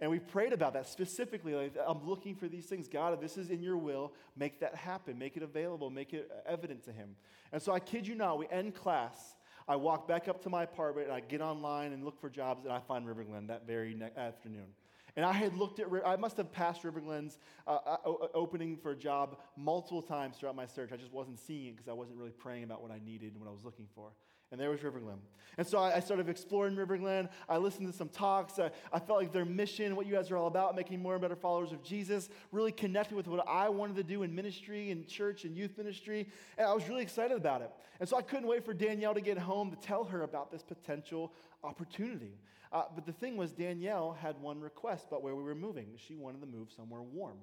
And 0.00 0.10
we 0.10 0.18
prayed 0.18 0.52
about 0.52 0.72
that 0.72 0.88
specifically. 0.88 1.54
Like, 1.54 1.76
I'm 1.86 2.06
looking 2.06 2.34
for 2.34 2.48
these 2.48 2.66
things. 2.66 2.88
God, 2.88 3.14
if 3.14 3.20
this 3.20 3.36
is 3.36 3.50
in 3.50 3.62
your 3.62 3.76
will, 3.76 4.12
make 4.36 4.60
that 4.60 4.74
happen. 4.74 5.18
Make 5.18 5.36
it 5.36 5.42
available. 5.42 5.90
Make 5.90 6.12
it 6.12 6.30
evident 6.46 6.84
to 6.84 6.92
him. 6.92 7.14
And 7.52 7.62
so 7.62 7.72
I 7.72 7.78
kid 7.78 8.06
you 8.06 8.14
not, 8.14 8.38
we 8.38 8.48
end 8.50 8.74
class. 8.74 9.36
I 9.68 9.76
walk 9.76 10.08
back 10.08 10.28
up 10.28 10.42
to 10.42 10.50
my 10.50 10.64
apartment 10.64 11.06
and 11.06 11.16
I 11.16 11.20
get 11.20 11.40
online 11.40 11.92
and 11.92 12.04
look 12.04 12.20
for 12.20 12.28
jobs 12.28 12.64
and 12.64 12.72
I 12.72 12.80
find 12.80 13.06
River 13.06 13.22
Glen 13.22 13.46
that 13.46 13.66
very 13.66 13.94
ne- 13.94 14.10
afternoon. 14.16 14.66
And 15.14 15.26
I 15.26 15.32
had 15.32 15.56
looked 15.56 15.78
at, 15.78 15.86
I 16.06 16.16
must 16.16 16.38
have 16.38 16.50
passed 16.50 16.84
River 16.84 17.00
Glen's 17.00 17.38
uh, 17.66 17.78
uh 17.84 17.96
opening 18.34 18.76
for 18.76 18.92
a 18.92 18.96
job 18.96 19.38
multiple 19.56 20.02
times 20.02 20.36
throughout 20.36 20.56
my 20.56 20.66
search. 20.66 20.90
I 20.90 20.96
just 20.96 21.12
wasn't 21.12 21.38
seeing 21.38 21.66
it 21.66 21.76
because 21.76 21.88
I 21.88 21.92
wasn't 21.92 22.18
really 22.18 22.30
praying 22.30 22.64
about 22.64 22.82
what 22.82 22.90
I 22.90 22.98
needed 23.04 23.32
and 23.32 23.40
what 23.40 23.48
I 23.48 23.52
was 23.52 23.64
looking 23.64 23.86
for. 23.94 24.10
And 24.52 24.60
there 24.60 24.70
was 24.70 24.82
River 24.82 25.00
Glen. 25.00 25.16
And 25.58 25.66
so 25.66 25.78
I, 25.78 25.96
I 25.96 26.00
started 26.00 26.28
exploring 26.28 26.76
River 26.76 26.96
Glen. 26.96 27.28
I 27.48 27.56
listened 27.56 27.90
to 27.90 27.96
some 27.96 28.08
talks. 28.08 28.58
I, 28.58 28.70
I, 28.92 28.98
felt 28.98 29.18
like 29.18 29.32
their 29.32 29.44
mission, 29.44 29.96
what 29.96 30.06
you 30.06 30.14
guys 30.14 30.30
are 30.30 30.36
all 30.36 30.46
about, 30.46 30.76
making 30.76 31.00
more 31.00 31.14
and 31.14 31.22
better 31.22 31.36
followers 31.36 31.72
of 31.72 31.82
Jesus, 31.82 32.28
really 32.52 32.72
connected 32.72 33.16
with 33.16 33.26
what 33.26 33.46
I 33.48 33.68
wanted 33.68 33.96
to 33.96 34.02
do 34.02 34.22
in 34.22 34.34
ministry 34.34 34.90
and 34.90 35.06
church 35.06 35.44
and 35.44 35.56
youth 35.56 35.76
ministry. 35.76 36.28
And 36.56 36.66
I 36.66 36.72
was 36.72 36.88
really 36.88 37.02
excited 37.02 37.36
about 37.36 37.62
it. 37.62 37.70
And 38.00 38.08
so 38.08 38.16
I 38.16 38.22
couldn't 38.22 38.46
wait 38.46 38.64
for 38.64 38.72
Danielle 38.72 39.14
to 39.14 39.20
get 39.20 39.38
home 39.38 39.70
to 39.70 39.76
tell 39.76 40.04
her 40.04 40.22
about 40.22 40.50
this 40.50 40.62
potential 40.62 41.32
opportunity. 41.64 42.38
Uh, 42.72 42.84
but 42.94 43.04
the 43.04 43.12
thing 43.12 43.36
was, 43.36 43.52
Danielle 43.52 44.12
had 44.12 44.40
one 44.40 44.60
request 44.60 45.06
about 45.08 45.22
where 45.22 45.34
we 45.34 45.42
were 45.42 45.54
moving. 45.54 45.88
She 45.96 46.14
wanted 46.14 46.40
to 46.40 46.46
move 46.46 46.68
somewhere 46.74 47.02
warm. 47.02 47.36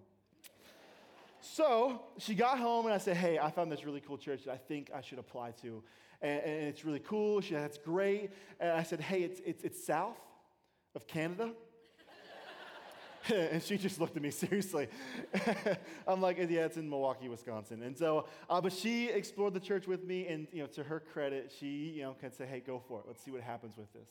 So 1.42 2.02
she 2.18 2.36
got 2.36 2.60
home 2.60 2.86
and 2.86 2.94
I 2.94 2.98
said, 2.98 3.16
Hey, 3.16 3.40
I 3.40 3.50
found 3.52 3.72
this 3.72 3.86
really 3.86 4.02
cool 4.02 4.18
church 4.18 4.44
that 4.46 4.52
I 4.52 4.58
think 4.58 4.92
I 4.94 5.02
should 5.02 5.20
apply 5.20 5.52
to. 5.62 5.84
And, 6.22 6.42
and 6.44 6.68
it's 6.68 6.84
really 6.86 7.00
cool. 7.00 7.42
She 7.42 7.54
said, 7.54 7.64
That's 7.64 7.78
great. 7.78 8.32
And 8.60 8.72
I 8.72 8.84
said, 8.84 9.02
Hey, 9.02 9.24
it's, 9.24 9.42
it's, 9.46 9.64
it's 9.64 9.86
south 9.86 10.18
of 10.96 11.08
Canada. 11.08 11.52
and 13.34 13.62
she 13.62 13.78
just 13.78 14.00
looked 14.00 14.16
at 14.16 14.22
me 14.22 14.32
seriously. 14.32 14.88
I'm 16.08 16.22
like, 16.22 16.38
yeah, 16.38 16.66
it's 16.66 16.78
in 16.78 16.90
Milwaukee, 16.90 17.30
Wisconsin. 17.30 17.84
And 17.84 17.98
so, 17.98 18.28
uh, 18.50 18.62
but 18.62 18.74
she 18.74 19.10
explored 19.10 19.54
the 19.54 19.60
church 19.60 19.88
with 19.88 20.04
me, 20.04 20.28
and 20.28 20.48
you 20.52 20.62
know, 20.62 20.68
to 20.68 20.84
her 20.84 21.00
credit, 21.00 21.54
she 21.58 21.94
you 21.96 22.04
know 22.04 22.16
can 22.20 22.32
say, 22.32 22.46
hey, 22.46 22.62
go 22.66 22.82
for 22.88 23.00
it. 23.00 23.06
Let's 23.08 23.24
see 23.24 23.32
what 23.32 23.42
happens 23.42 23.78
with 23.78 23.92
this. 23.94 24.10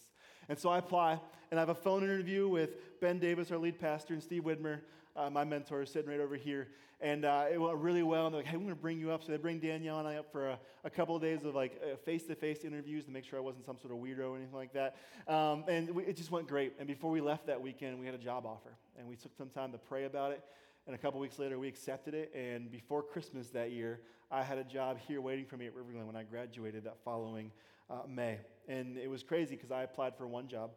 And 0.48 0.58
so 0.58 0.70
I 0.70 0.78
apply, 0.78 1.20
and 1.50 1.58
I 1.58 1.62
have 1.62 1.68
a 1.68 1.74
phone 1.74 2.02
interview 2.02 2.48
with 2.48 3.00
Ben 3.00 3.18
Davis, 3.18 3.50
our 3.50 3.58
lead 3.58 3.78
pastor, 3.78 4.14
and 4.14 4.22
Steve 4.22 4.44
Widmer, 4.44 4.80
uh, 5.18 5.28
my 5.30 5.44
mentor, 5.44 5.82
is 5.82 5.90
sitting 5.90 6.10
right 6.10 6.20
over 6.20 6.36
here. 6.36 6.68
And 7.00 7.24
uh, 7.24 7.44
it 7.52 7.58
went 7.60 7.76
really 7.78 8.02
well. 8.02 8.26
And 8.26 8.34
they're 8.34 8.42
like, 8.42 8.50
hey, 8.50 8.56
we're 8.56 8.64
going 8.64 8.74
to 8.74 8.80
bring 8.80 8.98
you 8.98 9.10
up. 9.10 9.22
So 9.22 9.32
they 9.32 9.38
bring 9.38 9.58
Danielle 9.60 9.98
and 9.98 10.08
I 10.08 10.16
up 10.16 10.32
for 10.32 10.50
a, 10.50 10.58
a 10.84 10.90
couple 10.90 11.14
of 11.14 11.22
days 11.22 11.44
of 11.44 11.54
like 11.54 12.02
face 12.04 12.24
to 12.24 12.34
face 12.34 12.64
interviews 12.64 13.04
to 13.04 13.10
make 13.10 13.24
sure 13.24 13.38
I 13.38 13.42
wasn't 13.42 13.66
some 13.66 13.78
sort 13.78 13.92
of 13.92 13.98
weirdo 13.98 14.30
or 14.30 14.36
anything 14.36 14.54
like 14.54 14.72
that. 14.72 14.96
Um, 15.26 15.64
and 15.68 15.90
we, 15.90 16.04
it 16.04 16.16
just 16.16 16.30
went 16.30 16.48
great. 16.48 16.74
And 16.78 16.88
before 16.88 17.10
we 17.10 17.20
left 17.20 17.46
that 17.46 17.60
weekend, 17.60 17.98
we 18.00 18.06
had 18.06 18.14
a 18.14 18.18
job 18.18 18.46
offer. 18.46 18.76
And 18.98 19.08
we 19.08 19.16
took 19.16 19.36
some 19.36 19.48
time 19.48 19.72
to 19.72 19.78
pray 19.78 20.04
about 20.04 20.32
it. 20.32 20.42
And 20.86 20.94
a 20.94 20.98
couple 20.98 21.20
weeks 21.20 21.38
later, 21.38 21.58
we 21.58 21.68
accepted 21.68 22.14
it. 22.14 22.32
And 22.34 22.70
before 22.70 23.02
Christmas 23.02 23.50
that 23.50 23.70
year, 23.70 24.00
I 24.30 24.42
had 24.42 24.58
a 24.58 24.64
job 24.64 24.98
here 25.06 25.20
waiting 25.20 25.44
for 25.44 25.56
me 25.56 25.66
at 25.66 25.74
River 25.74 25.92
Glen 25.92 26.06
when 26.06 26.16
I 26.16 26.22
graduated 26.22 26.84
that 26.84 26.96
following 27.04 27.52
uh, 27.90 28.00
May. 28.08 28.38
And 28.66 28.96
it 28.96 29.08
was 29.08 29.22
crazy 29.22 29.54
because 29.54 29.70
I 29.70 29.82
applied 29.82 30.16
for 30.16 30.26
one 30.26 30.48
job, 30.48 30.70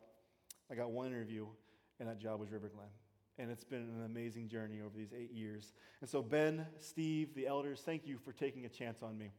I 0.69 0.75
got 0.75 0.91
one 0.91 1.07
interview, 1.07 1.47
and 1.99 2.07
that 2.07 2.19
job 2.19 2.39
was 2.39 2.51
River 2.51 2.69
Glen. 2.73 2.87
And 3.37 3.49
it's 3.49 3.63
been 3.63 3.79
an 3.79 4.03
amazing 4.05 4.49
journey 4.49 4.81
over 4.81 4.95
these 4.95 5.13
eight 5.17 5.31
years. 5.31 5.73
And 6.01 6.09
so, 6.09 6.21
Ben, 6.21 6.67
Steve, 6.79 7.33
the 7.33 7.47
elders, 7.47 7.81
thank 7.83 8.05
you 8.05 8.17
for 8.23 8.33
taking 8.33 8.65
a 8.65 8.69
chance 8.69 9.01
on 9.01 9.17
me. 9.17 9.31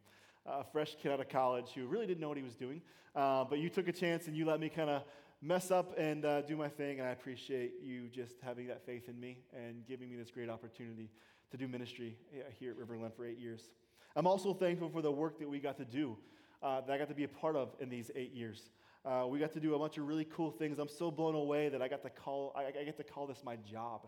a 0.46 0.64
fresh 0.64 0.96
kid 1.00 1.12
out 1.12 1.20
of 1.20 1.28
college 1.28 1.70
who 1.74 1.86
really 1.86 2.06
didn't 2.06 2.20
know 2.20 2.28
what 2.28 2.36
he 2.36 2.42
was 2.42 2.56
doing, 2.56 2.82
uh, 3.14 3.44
but 3.44 3.58
you 3.58 3.68
took 3.68 3.88
a 3.88 3.92
chance 3.92 4.26
and 4.26 4.36
you 4.36 4.44
let 4.44 4.60
me 4.60 4.68
kind 4.68 4.90
of 4.90 5.02
mess 5.40 5.70
up 5.70 5.94
and 5.98 6.24
uh, 6.24 6.40
do 6.42 6.56
my 6.56 6.68
thing. 6.68 6.98
And 6.98 7.08
I 7.08 7.12
appreciate 7.12 7.74
you 7.82 8.08
just 8.08 8.34
having 8.42 8.66
that 8.68 8.84
faith 8.84 9.08
in 9.08 9.18
me 9.18 9.38
and 9.52 9.86
giving 9.86 10.10
me 10.10 10.16
this 10.16 10.30
great 10.30 10.48
opportunity 10.48 11.10
to 11.50 11.56
do 11.56 11.68
ministry 11.68 12.16
here 12.58 12.70
at 12.70 12.76
River 12.76 12.96
Glen 12.96 13.10
for 13.14 13.26
eight 13.26 13.38
years. 13.38 13.70
I'm 14.16 14.26
also 14.26 14.52
thankful 14.54 14.88
for 14.88 15.02
the 15.02 15.10
work 15.12 15.38
that 15.38 15.48
we 15.48 15.58
got 15.58 15.76
to 15.78 15.84
do, 15.84 16.16
uh, 16.62 16.80
that 16.82 16.92
I 16.92 16.98
got 16.98 17.08
to 17.08 17.14
be 17.14 17.24
a 17.24 17.28
part 17.28 17.56
of 17.56 17.74
in 17.80 17.88
these 17.88 18.10
eight 18.14 18.32
years. 18.32 18.70
Uh, 19.04 19.26
we 19.28 19.40
got 19.40 19.52
to 19.52 19.60
do 19.60 19.75
a 19.75 19.78
bunch 19.78 19.99
of 19.99 20.06
really 20.06 20.26
cool 20.26 20.50
things. 20.50 20.78
I'm 20.78 20.88
so 20.88 21.10
blown 21.10 21.34
away 21.34 21.69
that 21.69 21.82
I 21.82 21.88
got 21.88 22.02
to 22.02 22.10
call, 22.10 22.52
I, 22.54 22.66
I 22.66 22.84
get 22.84 22.96
to 22.99 23.04
call 23.04 23.26
this 23.26 23.43
my 23.44 23.56
job. 23.56 24.06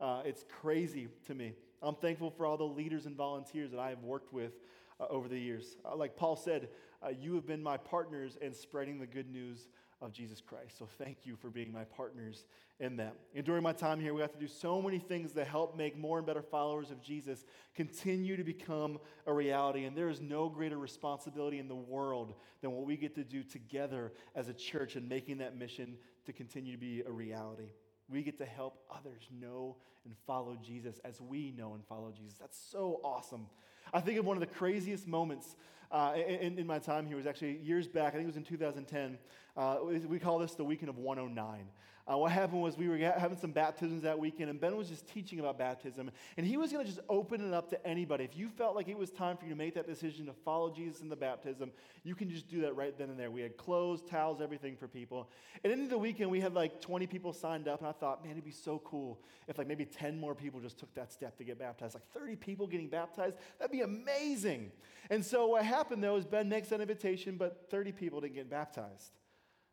Uh, 0.00 0.22
it's 0.24 0.44
crazy 0.60 1.08
to 1.26 1.34
me. 1.34 1.52
I'm 1.82 1.96
thankful 1.96 2.30
for 2.30 2.46
all 2.46 2.56
the 2.56 2.64
leaders 2.64 3.06
and 3.06 3.16
volunteers 3.16 3.72
that 3.72 3.80
I 3.80 3.88
have 3.88 4.02
worked 4.02 4.32
with 4.32 4.52
uh, 5.00 5.06
over 5.10 5.28
the 5.28 5.38
years. 5.38 5.76
Uh, 5.84 5.96
like 5.96 6.16
Paul 6.16 6.36
said, 6.36 6.68
uh, 7.04 7.08
you 7.08 7.34
have 7.34 7.46
been 7.46 7.62
my 7.62 7.76
partners 7.76 8.38
in 8.40 8.54
spreading 8.54 9.00
the 9.00 9.06
good 9.06 9.30
news 9.30 9.68
of 10.02 10.12
Jesus 10.12 10.40
Christ. 10.40 10.78
So 10.78 10.86
thank 10.98 11.18
you 11.24 11.36
for 11.36 11.48
being 11.48 11.72
my 11.72 11.84
partners 11.84 12.44
in 12.80 12.96
that. 12.96 13.14
And 13.34 13.44
during 13.44 13.62
my 13.62 13.72
time 13.72 13.98
here, 13.98 14.12
we 14.12 14.20
got 14.20 14.32
to 14.32 14.38
do 14.38 14.46
so 14.46 14.82
many 14.82 14.98
things 14.98 15.32
that 15.32 15.46
help 15.46 15.76
make 15.76 15.96
more 15.96 16.18
and 16.18 16.26
better 16.26 16.42
followers 16.42 16.90
of 16.90 17.00
Jesus 17.00 17.44
continue 17.74 18.36
to 18.36 18.44
become 18.44 18.98
a 19.26 19.32
reality. 19.32 19.84
And 19.84 19.96
there 19.96 20.10
is 20.10 20.20
no 20.20 20.48
greater 20.48 20.78
responsibility 20.78 21.58
in 21.58 21.68
the 21.68 21.74
world 21.74 22.34
than 22.60 22.72
what 22.72 22.84
we 22.84 22.96
get 22.96 23.14
to 23.14 23.24
do 23.24 23.42
together 23.42 24.12
as 24.34 24.48
a 24.48 24.54
church 24.54 24.96
and 24.96 25.08
making 25.08 25.38
that 25.38 25.56
mission 25.56 25.96
to 26.26 26.32
continue 26.32 26.72
to 26.72 26.78
be 26.78 27.02
a 27.06 27.10
reality. 27.10 27.70
We 28.08 28.22
get 28.22 28.38
to 28.38 28.46
help 28.46 28.82
others 28.94 29.22
know 29.32 29.76
and 30.04 30.14
follow 30.26 30.56
Jesus 30.62 31.00
as 31.04 31.20
we 31.20 31.52
know 31.56 31.74
and 31.74 31.84
follow 31.86 32.12
Jesus. 32.16 32.38
That's 32.38 32.58
so 32.70 33.00
awesome. 33.02 33.46
I 33.92 34.00
think 34.00 34.18
of 34.18 34.26
one 34.26 34.36
of 34.36 34.40
the 34.40 34.54
craziest 34.54 35.06
moments 35.08 35.56
uh, 35.90 36.14
in, 36.16 36.58
in, 36.58 36.66
my 36.66 36.78
time 36.78 37.06
here 37.06 37.16
was 37.16 37.26
actually 37.26 37.58
years 37.58 37.86
back. 37.86 38.08
I 38.08 38.16
think 38.16 38.24
it 38.24 38.26
was 38.26 38.36
in 38.36 38.44
2010. 38.44 39.18
Uh, 39.56 39.78
we 40.06 40.18
call 40.18 40.38
this 40.38 40.54
the 40.54 40.64
weekend 40.64 40.88
of 40.88 40.98
109. 40.98 41.68
Uh, 42.08 42.16
what 42.16 42.30
happened 42.30 42.62
was 42.62 42.78
we 42.78 42.88
were 42.88 42.96
having 42.96 43.36
some 43.36 43.50
baptisms 43.50 44.02
that 44.02 44.16
weekend, 44.16 44.48
and 44.48 44.60
Ben 44.60 44.76
was 44.76 44.88
just 44.88 45.08
teaching 45.08 45.40
about 45.40 45.58
baptism. 45.58 46.08
And 46.36 46.46
he 46.46 46.56
was 46.56 46.70
going 46.70 46.84
to 46.84 46.88
just 46.88 47.04
open 47.08 47.40
it 47.40 47.52
up 47.52 47.68
to 47.70 47.86
anybody. 47.86 48.22
If 48.22 48.36
you 48.36 48.48
felt 48.48 48.76
like 48.76 48.86
it 48.86 48.96
was 48.96 49.10
time 49.10 49.36
for 49.36 49.44
you 49.44 49.50
to 49.50 49.56
make 49.56 49.74
that 49.74 49.88
decision 49.88 50.24
to 50.26 50.32
follow 50.32 50.70
Jesus 50.70 51.00
in 51.00 51.08
the 51.08 51.16
baptism, 51.16 51.72
you 52.04 52.14
can 52.14 52.30
just 52.30 52.48
do 52.48 52.60
that 52.60 52.76
right 52.76 52.96
then 52.96 53.10
and 53.10 53.18
there. 53.18 53.32
We 53.32 53.40
had 53.40 53.56
clothes, 53.56 54.02
towels, 54.08 54.40
everything 54.40 54.76
for 54.76 54.86
people. 54.86 55.28
And 55.64 55.72
into 55.72 55.88
the 55.88 55.98
weekend, 55.98 56.30
we 56.30 56.40
had 56.40 56.54
like 56.54 56.80
20 56.80 57.08
people 57.08 57.32
signed 57.32 57.66
up, 57.66 57.80
and 57.80 57.88
I 57.88 57.92
thought, 57.92 58.22
man, 58.22 58.32
it'd 58.32 58.44
be 58.44 58.52
so 58.52 58.80
cool 58.84 59.18
if 59.48 59.58
like 59.58 59.66
maybe 59.66 59.84
10 59.84 60.16
more 60.16 60.36
people 60.36 60.60
just 60.60 60.78
took 60.78 60.94
that 60.94 61.12
step 61.12 61.36
to 61.38 61.44
get 61.44 61.58
baptized. 61.58 61.94
Like 61.94 62.06
30 62.12 62.36
people 62.36 62.68
getting 62.68 62.88
baptized, 62.88 63.36
that'd 63.58 63.72
be 63.72 63.80
amazing. 63.80 64.70
And 65.10 65.24
so 65.24 65.46
what 65.46 65.64
happened 65.64 66.04
though 66.04 66.16
is 66.16 66.24
Ben 66.24 66.48
makes 66.48 66.70
an 66.70 66.80
invitation, 66.80 67.36
but 67.36 67.66
30 67.68 67.90
people 67.90 68.20
didn't 68.20 68.36
get 68.36 68.48
baptized. 68.48 69.10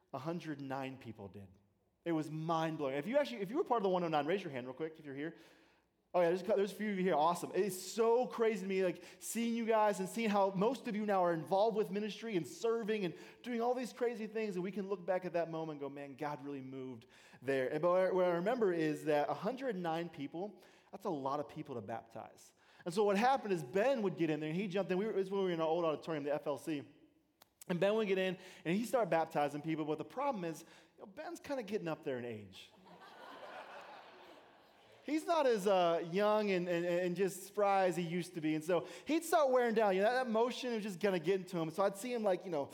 109 0.10 0.98
people 1.00 1.28
did. 1.28 1.48
It 2.05 2.12
was 2.12 2.29
mind 2.29 2.77
blowing. 2.77 2.95
If 2.95 3.07
you 3.07 3.17
actually, 3.17 3.41
if 3.41 3.50
you 3.50 3.57
were 3.57 3.63
part 3.63 3.79
of 3.79 3.83
the 3.83 3.89
109, 3.89 4.25
raise 4.27 4.43
your 4.43 4.51
hand 4.51 4.65
real 4.65 4.74
quick 4.74 4.93
if 5.00 5.05
you're 5.05 5.15
here. 5.15 5.33
Oh 6.15 6.22
yeah, 6.22 6.27
there's, 6.27 6.43
there's 6.43 6.72
a 6.72 6.75
few 6.75 6.91
of 6.91 6.98
you 6.98 7.03
here. 7.03 7.15
Awesome. 7.15 7.50
It's 7.55 7.81
so 7.81 8.27
crazy 8.27 8.62
to 8.62 8.67
me, 8.67 8.83
like 8.83 9.01
seeing 9.19 9.55
you 9.55 9.65
guys 9.65 10.00
and 10.00 10.07
seeing 10.07 10.29
how 10.29 10.53
most 10.55 10.88
of 10.88 10.95
you 10.95 11.07
now 11.07 11.24
are 11.25 11.33
involved 11.33 11.75
with 11.75 11.89
ministry 11.89 12.38
and 12.38 12.45
serving 12.45 13.05
and 13.05 13.15
doing 13.41 13.62
all 13.62 13.74
these 13.74 13.91
crazy 13.91 14.27
things. 14.27 14.53
And 14.53 14.63
we 14.63 14.72
can 14.72 14.88
look 14.88 15.03
back 15.07 15.25
at 15.25 15.33
that 15.33 15.50
moment 15.50 15.81
and 15.81 15.89
go, 15.89 15.89
man, 15.89 16.15
God 16.19 16.38
really 16.43 16.62
moved 16.62 17.05
there. 17.41 17.67
And 17.69 17.81
but 17.81 18.13
what 18.13 18.25
I 18.25 18.29
remember 18.29 18.72
is 18.72 19.05
that 19.05 19.27
109 19.27 20.10
people, 20.10 20.53
that's 20.91 21.05
a 21.05 21.10
lot 21.10 21.39
of 21.39 21.50
people 21.50 21.74
to 21.75 21.81
baptize. 21.81 22.51
And 22.86 22.93
so 22.93 23.03
what 23.03 23.17
happened 23.17 23.53
is 23.53 23.63
Ben 23.63 24.03
would 24.03 24.17
get 24.17 24.29
in 24.29 24.39
there 24.39 24.50
and 24.50 24.57
he 24.57 24.67
jumped 24.67 24.91
in. 24.91 25.00
We 25.00 25.05
were, 25.05 25.13
this 25.13 25.24
was 25.24 25.31
when 25.31 25.39
we 25.41 25.45
were 25.48 25.53
in 25.53 25.62
our 25.62 25.67
old 25.67 25.86
auditorium, 25.86 26.25
the 26.25 26.31
FLC. 26.31 26.83
And 27.69 27.79
Ben 27.79 27.95
would 27.95 28.07
get 28.07 28.17
in 28.17 28.38
and 28.65 28.75
he 28.75 28.83
started 28.86 29.10
baptizing 29.10 29.62
people. 29.62 29.86
But 29.86 29.98
the 29.98 30.03
problem 30.03 30.43
is, 30.43 30.63
know, 31.03 31.24
Ben's 31.24 31.39
kind 31.39 31.60
of 31.60 31.65
getting 31.65 31.88
up 31.88 32.03
there 32.03 32.17
in 32.17 32.25
age. 32.25 32.69
He's 35.05 35.27
not 35.27 35.45
as 35.45 35.67
uh, 35.67 36.00
young 36.13 36.51
and, 36.51 36.69
and, 36.69 36.86
and 36.86 37.15
just 37.15 37.45
spry 37.45 37.88
as 37.88 37.98
he 37.98 38.03
used 38.03 38.36
to 38.36 38.41
be. 38.41 38.55
And 38.55 38.63
so 38.63 38.86
he'd 39.03 39.25
start 39.25 39.50
wearing 39.50 39.75
down. 39.75 39.95
You 39.95 40.01
know, 40.01 40.10
that, 40.10 40.25
that 40.25 40.31
motion 40.31 40.74
was 40.74 40.81
just 40.81 41.01
going 41.01 41.13
to 41.13 41.19
get 41.19 41.41
into 41.41 41.60
him. 41.60 41.69
So 41.72 41.83
I'd 41.83 41.98
see 41.98 42.13
him 42.13 42.24
like, 42.24 42.45
you 42.45 42.51
know, 42.51 42.69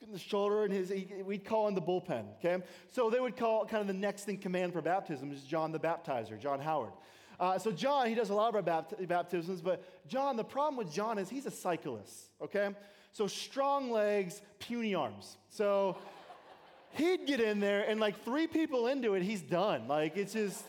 in 0.00 0.12
the 0.12 0.18
shoulder 0.18 0.64
and 0.64 0.72
his, 0.72 0.88
he, 0.90 1.08
we'd 1.24 1.44
call 1.44 1.66
him 1.66 1.74
the 1.74 1.82
bullpen, 1.82 2.26
okay? 2.38 2.62
So 2.92 3.10
they 3.10 3.18
would 3.18 3.36
call 3.36 3.64
kind 3.66 3.80
of 3.80 3.88
the 3.88 3.92
next 3.92 4.28
in 4.28 4.36
command 4.36 4.72
for 4.72 4.82
baptism 4.82 5.32
is 5.32 5.42
John 5.42 5.72
the 5.72 5.80
Baptizer, 5.80 6.38
John 6.38 6.60
Howard. 6.60 6.92
Uh, 7.40 7.58
so 7.58 7.72
John, 7.72 8.06
he 8.06 8.14
does 8.14 8.30
a 8.30 8.34
lot 8.34 8.54
of 8.54 8.54
our 8.54 8.62
bapt- 8.62 9.08
baptisms, 9.08 9.60
but 9.60 9.82
John, 10.06 10.36
the 10.36 10.44
problem 10.44 10.76
with 10.76 10.92
John 10.92 11.18
is 11.18 11.28
he's 11.28 11.46
a 11.46 11.50
cyclist, 11.50 12.28
okay? 12.40 12.70
So 13.12 13.26
strong 13.26 13.90
legs, 13.90 14.42
puny 14.60 14.94
arms. 14.94 15.38
So 15.48 15.96
he'd 16.94 17.26
get 17.26 17.40
in 17.40 17.60
there 17.60 17.88
and 17.88 18.00
like 18.00 18.22
three 18.24 18.46
people 18.46 18.86
into 18.86 19.14
it, 19.14 19.22
he's 19.22 19.42
done. 19.42 19.88
Like 19.88 20.16
it's 20.16 20.32
just, 20.32 20.64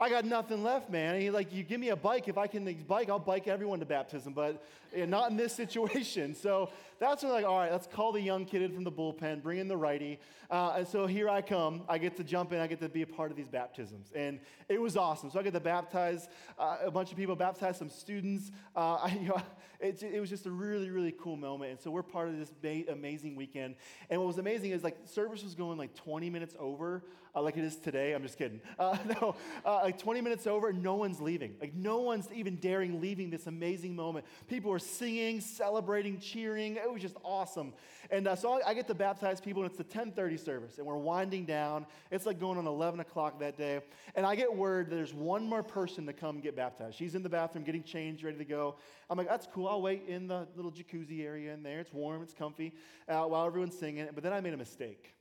I 0.00 0.08
got 0.08 0.24
nothing 0.24 0.62
left, 0.62 0.90
man. 0.90 1.14
And 1.14 1.22
he 1.22 1.30
like, 1.30 1.52
you 1.52 1.62
give 1.62 1.80
me 1.80 1.90
a 1.90 1.96
bike. 1.96 2.28
If 2.28 2.38
I 2.38 2.46
can 2.46 2.72
bike, 2.88 3.08
I'll 3.08 3.18
bike 3.18 3.46
everyone 3.46 3.80
to 3.80 3.86
baptism, 3.86 4.32
but 4.32 4.62
not 4.94 5.30
in 5.30 5.36
this 5.36 5.52
situation. 5.62 6.34
So 6.34 6.70
that's 7.04 7.22
when 7.22 7.32
like, 7.32 7.44
all 7.44 7.58
right, 7.58 7.72
let's 7.72 7.86
call 7.86 8.12
the 8.12 8.20
young 8.20 8.44
kid 8.44 8.62
in 8.62 8.72
from 8.72 8.84
the 8.84 8.92
bullpen, 8.92 9.42
bring 9.42 9.58
in 9.58 9.68
the 9.68 9.76
righty. 9.76 10.18
Uh, 10.50 10.74
and 10.78 10.88
so 10.88 11.06
here 11.06 11.28
I 11.28 11.42
come. 11.42 11.82
I 11.88 11.98
get 11.98 12.16
to 12.16 12.24
jump 12.24 12.52
in. 12.52 12.60
I 12.60 12.66
get 12.66 12.80
to 12.80 12.88
be 12.88 13.02
a 13.02 13.06
part 13.06 13.30
of 13.30 13.36
these 13.36 13.48
baptisms. 13.48 14.10
And 14.14 14.40
it 14.68 14.80
was 14.80 14.96
awesome. 14.96 15.30
So 15.30 15.38
I 15.38 15.42
get 15.42 15.52
to 15.54 15.60
baptize 15.60 16.28
uh, 16.58 16.78
a 16.84 16.90
bunch 16.90 17.10
of 17.10 17.16
people, 17.16 17.36
baptize 17.36 17.78
some 17.78 17.90
students. 17.90 18.50
Uh, 18.74 18.94
I, 19.02 19.18
you 19.20 19.28
know, 19.28 19.42
it, 19.80 20.02
it, 20.02 20.20
was 20.20 20.30
just 20.30 20.46
a 20.46 20.50
really, 20.50 20.90
really 20.90 21.12
cool 21.12 21.36
moment. 21.36 21.72
And 21.72 21.80
so 21.80 21.90
we're 21.90 22.02
part 22.02 22.28
of 22.28 22.38
this 22.38 22.50
amazing 22.88 23.36
weekend. 23.36 23.76
And 24.08 24.20
what 24.20 24.26
was 24.26 24.38
amazing 24.38 24.70
is 24.70 24.82
like 24.82 24.96
service 25.04 25.42
was 25.42 25.54
going 25.54 25.78
like 25.78 25.94
20 25.94 26.30
minutes 26.30 26.54
over, 26.58 27.04
uh, 27.34 27.42
like 27.42 27.56
it 27.56 27.64
is 27.64 27.76
today. 27.76 28.12
I'm 28.12 28.22
just 28.22 28.38
kidding. 28.38 28.60
Uh, 28.78 28.96
no, 29.20 29.34
uh, 29.64 29.80
like 29.82 29.98
20 29.98 30.20
minutes 30.20 30.46
over, 30.46 30.72
no 30.72 30.94
one's 30.94 31.20
leaving. 31.20 31.56
Like 31.60 31.74
no 31.74 31.98
one's 32.00 32.28
even 32.32 32.56
daring 32.56 33.00
leaving 33.00 33.30
this 33.30 33.46
amazing 33.46 33.96
moment. 33.96 34.24
People 34.46 34.72
are 34.72 34.78
singing, 34.78 35.40
celebrating, 35.40 36.20
cheering. 36.20 36.76
It 36.76 36.90
was 36.94 37.02
just 37.02 37.16
awesome. 37.22 37.74
And 38.10 38.26
uh, 38.26 38.36
so 38.36 38.52
I, 38.52 38.70
I, 38.70 38.74
get 38.74 38.86
to 38.88 38.94
baptize 38.94 39.40
people, 39.40 39.62
and 39.62 39.70
it's 39.70 39.78
the 39.78 39.84
10:30 39.84 40.42
service, 40.42 40.78
and 40.78 40.86
we're 40.86 40.96
winding 40.96 41.44
down. 41.44 41.84
It's 42.10 42.24
like 42.24 42.40
going 42.40 42.56
on 42.56 42.66
11 42.66 43.00
o'clock 43.00 43.38
that 43.40 43.58
day, 43.58 43.80
and 44.14 44.24
I 44.24 44.34
get 44.34 44.54
word 44.54 44.88
that 44.88 44.96
there's 44.96 45.12
one 45.12 45.46
more 45.46 45.62
person 45.62 46.06
to 46.06 46.12
come 46.12 46.40
get 46.40 46.56
baptized. 46.56 46.96
She's 46.96 47.14
in 47.14 47.22
the 47.22 47.28
bathroom 47.28 47.64
getting 47.64 47.82
changed, 47.82 48.24
ready 48.24 48.38
to 48.38 48.44
go. 48.44 48.76
I'm 49.10 49.18
like, 49.18 49.28
that's 49.28 49.46
cool. 49.52 49.68
I'll 49.68 49.82
wait 49.82 50.04
in 50.08 50.26
the 50.26 50.48
little 50.56 50.72
jacuzzi 50.72 51.24
area 51.24 51.52
in 51.52 51.62
there. 51.62 51.80
It's 51.80 51.92
warm, 51.92 52.22
it's 52.22 52.34
comfy, 52.34 52.72
uh, 53.08 53.24
while 53.24 53.46
everyone's 53.46 53.78
singing. 53.78 54.08
But 54.14 54.22
then 54.22 54.32
I 54.32 54.40
made 54.40 54.54
a 54.54 54.58
mistake. 54.58 55.14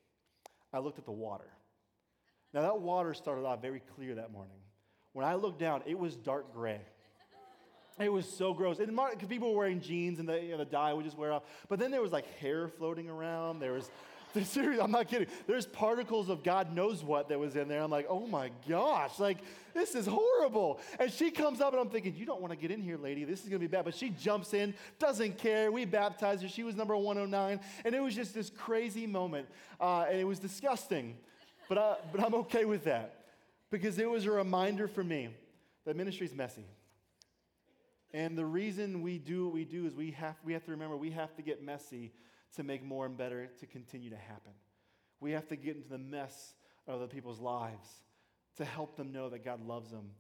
I 0.72 0.80
looked 0.80 1.00
at 1.00 1.06
the 1.06 1.12
water. 1.12 1.50
Now 2.54 2.62
that 2.62 2.80
water 2.80 3.14
started 3.14 3.46
off 3.46 3.62
very 3.62 3.82
clear 3.96 4.16
that 4.16 4.32
morning. 4.32 4.58
When 5.14 5.26
I 5.26 5.36
looked 5.36 5.60
down, 5.60 5.84
it 5.86 5.98
was 5.98 6.16
dark 6.16 6.54
gray. 6.54 6.82
It 8.00 8.12
was 8.12 8.28
so 8.28 8.54
gross. 8.54 8.80
And 8.80 8.90
because 8.90 9.28
people 9.30 9.52
were 9.52 9.60
wearing 9.60 9.80
jeans 9.80 10.20
and 10.20 10.28
the, 10.28 10.42
you 10.42 10.52
know, 10.52 10.58
the 10.58 10.66
dye 10.66 10.94
would 10.94 11.06
just 11.06 11.18
wear 11.18 11.32
off. 11.32 11.44
But 11.70 11.80
then 11.80 11.92
there 11.92 12.02
was 12.02 12.12
like 12.12 12.26
hair 12.40 12.68
floating 12.68 13.10
around. 13.10 13.60
There 13.60 13.74
was, 13.74 13.90
serious, 14.44 14.82
I'm 14.82 14.92
not 14.92 15.08
kidding. 15.08 15.28
There's 15.46 15.68
particles 15.68 16.30
of 16.30 16.44
God 16.44 16.74
knows 16.74 17.04
what 17.04 17.30
that 17.30 17.40
was 17.40 17.56
in 17.56 17.68
there. 17.68 17.82
I'm 17.82 17.92
like, 17.92 18.08
oh 18.10 18.26
my 18.26 18.50
gosh, 18.68 19.20
like 19.20 19.38
this 19.74 19.94
is 19.94 20.08
horrible. 20.08 20.80
And 21.00 21.12
she 21.12 21.30
comes 21.30 21.62
up 21.62 21.74
and 21.74 21.80
I'm 21.80 21.90
thinking, 21.90 22.16
you 22.16 22.26
don't 22.26 22.42
want 22.42 22.52
to 22.52 22.58
get 22.58 22.72
in 22.72 22.82
here, 22.82 22.98
lady. 22.98 23.26
This 23.26 23.44
is 23.44 23.50
going 23.50 23.62
to 23.62 23.68
be 23.68 23.72
bad. 23.72 23.86
But 23.86 23.96
she 23.96 24.10
jumps 24.10 24.54
in, 24.54 24.74
doesn't 24.98 25.38
care. 25.38 25.72
We 25.72 25.86
baptized 25.86 26.42
her. 26.42 26.50
She 26.50 26.64
was 26.64 26.76
number 26.76 26.96
109. 26.98 27.60
And 27.86 27.96
it 27.96 28.00
was 28.00 28.16
just 28.16 28.34
this 28.34 28.50
crazy 28.50 29.06
moment. 29.06 29.48
Uh, 29.80 30.06
and 30.10 30.20
it 30.20 30.26
was 30.26 30.40
disgusting. 30.40 31.16
But, 31.70 31.78
I, 31.78 31.96
but 32.12 32.24
I'm 32.24 32.34
okay 32.36 32.66
with 32.66 32.86
that 32.86 33.26
because 33.72 33.98
it 34.00 34.10
was 34.10 34.26
a 34.26 34.32
reminder 34.32 34.88
for 34.88 35.04
me 35.04 35.30
that 35.86 35.96
ministry 35.96 36.26
is 36.26 36.34
messy. 36.34 36.66
And 38.14 38.38
the 38.38 38.46
reason 38.46 39.02
we 39.02 39.18
do 39.18 39.46
what 39.46 39.54
we 39.54 39.66
do 39.66 39.86
is 39.86 39.96
we 39.96 40.12
have, 40.12 40.36
we 40.44 40.54
have 40.54 40.64
to 40.66 40.72
remember 40.72 40.96
we 40.96 41.12
have 41.12 41.36
to 41.36 41.42
get 41.42 41.64
messy 41.64 42.14
to 42.56 42.64
make 42.64 42.84
more 42.84 43.06
and 43.06 43.18
better 43.18 43.50
to 43.60 43.66
continue 43.66 44.12
to 44.12 44.18
happen. 44.18 44.52
We 45.20 45.32
have 45.32 45.48
to 45.48 45.56
get 45.56 45.76
into 45.76 45.90
the 45.90 45.98
mess 45.98 46.54
of 46.88 46.96
other 46.96 47.08
people's 47.08 47.40
lives 47.40 47.88
to 48.58 48.66
help 48.66 48.98
them 48.98 49.12
know 49.12 49.30
that 49.30 49.44
God 49.44 49.66
loves 49.66 49.90
them 49.90 50.12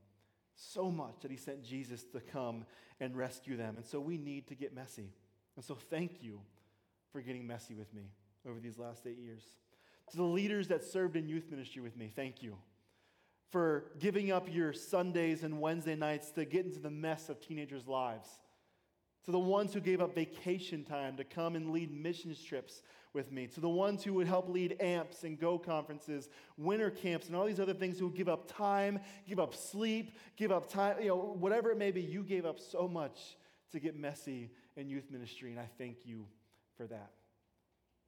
so 0.55 0.89
much 0.89 1.21
that 1.21 1.29
He 1.29 1.37
sent 1.37 1.63
Jesus 1.63 2.03
to 2.13 2.19
come 2.19 2.65
and 2.99 3.15
rescue 3.15 3.57
them. 3.57 3.75
And 3.77 3.85
so 3.85 3.99
we 3.99 4.17
need 4.17 4.47
to 4.47 4.55
get 4.55 4.73
messy. 4.73 5.13
And 5.55 5.63
so 5.63 5.75
thank 5.75 6.23
you 6.23 6.39
for 7.11 7.21
getting 7.21 7.45
messy 7.45 7.75
with 7.75 7.93
me 7.93 8.09
over 8.47 8.59
these 8.59 8.79
last 8.79 9.05
eight 9.05 9.19
years. 9.19 9.43
To 10.11 10.17
the 10.17 10.23
leaders 10.23 10.67
that 10.69 10.83
served 10.83 11.15
in 11.15 11.27
youth 11.27 11.49
ministry 11.49 11.81
with 11.81 11.95
me, 11.95 12.11
thank 12.13 12.41
you 12.41 12.57
for 13.53 13.85
giving 13.99 14.31
up 14.31 14.51
your 14.51 14.73
Sundays 14.73 15.43
and 15.43 15.61
Wednesday 15.61 15.95
nights 15.95 16.31
to 16.31 16.43
get 16.43 16.65
into 16.65 16.79
the 16.79 16.89
mess 16.89 17.29
of 17.29 17.39
teenagers' 17.39 17.87
lives. 17.87 18.27
To 19.25 19.31
the 19.31 19.37
ones 19.37 19.75
who 19.75 19.79
gave 19.79 20.01
up 20.01 20.15
vacation 20.15 20.83
time 20.83 21.17
to 21.17 21.23
come 21.23 21.55
and 21.55 21.69
lead 21.69 21.93
missions 21.93 22.43
trips 22.43 22.81
with 23.13 23.31
me. 23.31 23.45
To 23.45 23.61
the 23.61 23.69
ones 23.69 24.03
who 24.03 24.15
would 24.15 24.25
help 24.25 24.49
lead 24.49 24.77
AMPS 24.81 25.23
and 25.23 25.39
Go 25.39 25.59
conferences, 25.59 26.29
winter 26.57 26.89
camps, 26.89 27.27
and 27.27 27.35
all 27.35 27.45
these 27.45 27.59
other 27.59 27.75
things 27.75 27.99
who 27.99 28.09
give 28.09 28.27
up 28.27 28.51
time, 28.51 28.99
give 29.27 29.39
up 29.39 29.53
sleep, 29.53 30.17
give 30.35 30.51
up 30.51 30.67
time, 30.67 30.95
you 30.99 31.09
know, 31.09 31.37
whatever 31.39 31.69
it 31.69 31.77
may 31.77 31.91
be, 31.91 32.01
you 32.01 32.23
gave 32.23 32.47
up 32.47 32.59
so 32.59 32.87
much 32.87 33.37
to 33.71 33.79
get 33.79 33.95
messy 33.95 34.49
in 34.75 34.89
youth 34.89 35.11
ministry, 35.11 35.51
and 35.51 35.59
I 35.59 35.69
thank 35.77 36.07
you 36.07 36.25
for 36.75 36.87
that 36.87 37.11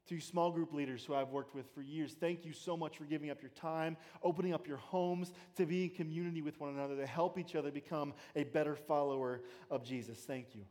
to 0.07 0.19
small 0.19 0.51
group 0.51 0.73
leaders 0.73 1.03
who 1.03 1.15
I've 1.15 1.29
worked 1.29 1.55
with 1.55 1.65
for 1.73 1.81
years, 1.81 2.15
thank 2.19 2.45
you 2.45 2.53
so 2.53 2.77
much 2.77 2.97
for 2.97 3.05
giving 3.05 3.29
up 3.29 3.41
your 3.41 3.51
time, 3.51 3.97
opening 4.21 4.53
up 4.53 4.67
your 4.67 4.77
homes 4.77 5.31
to 5.55 5.65
be 5.65 5.85
in 5.85 5.89
community 5.89 6.41
with 6.41 6.59
one 6.59 6.69
another, 6.73 6.95
to 6.95 7.07
help 7.07 7.39
each 7.39 7.55
other 7.55 7.71
become 7.71 8.13
a 8.35 8.43
better 8.43 8.75
follower 8.75 9.41
of 9.71 9.83
Jesus. 9.83 10.19
Thank 10.19 10.53
you. 10.53 10.61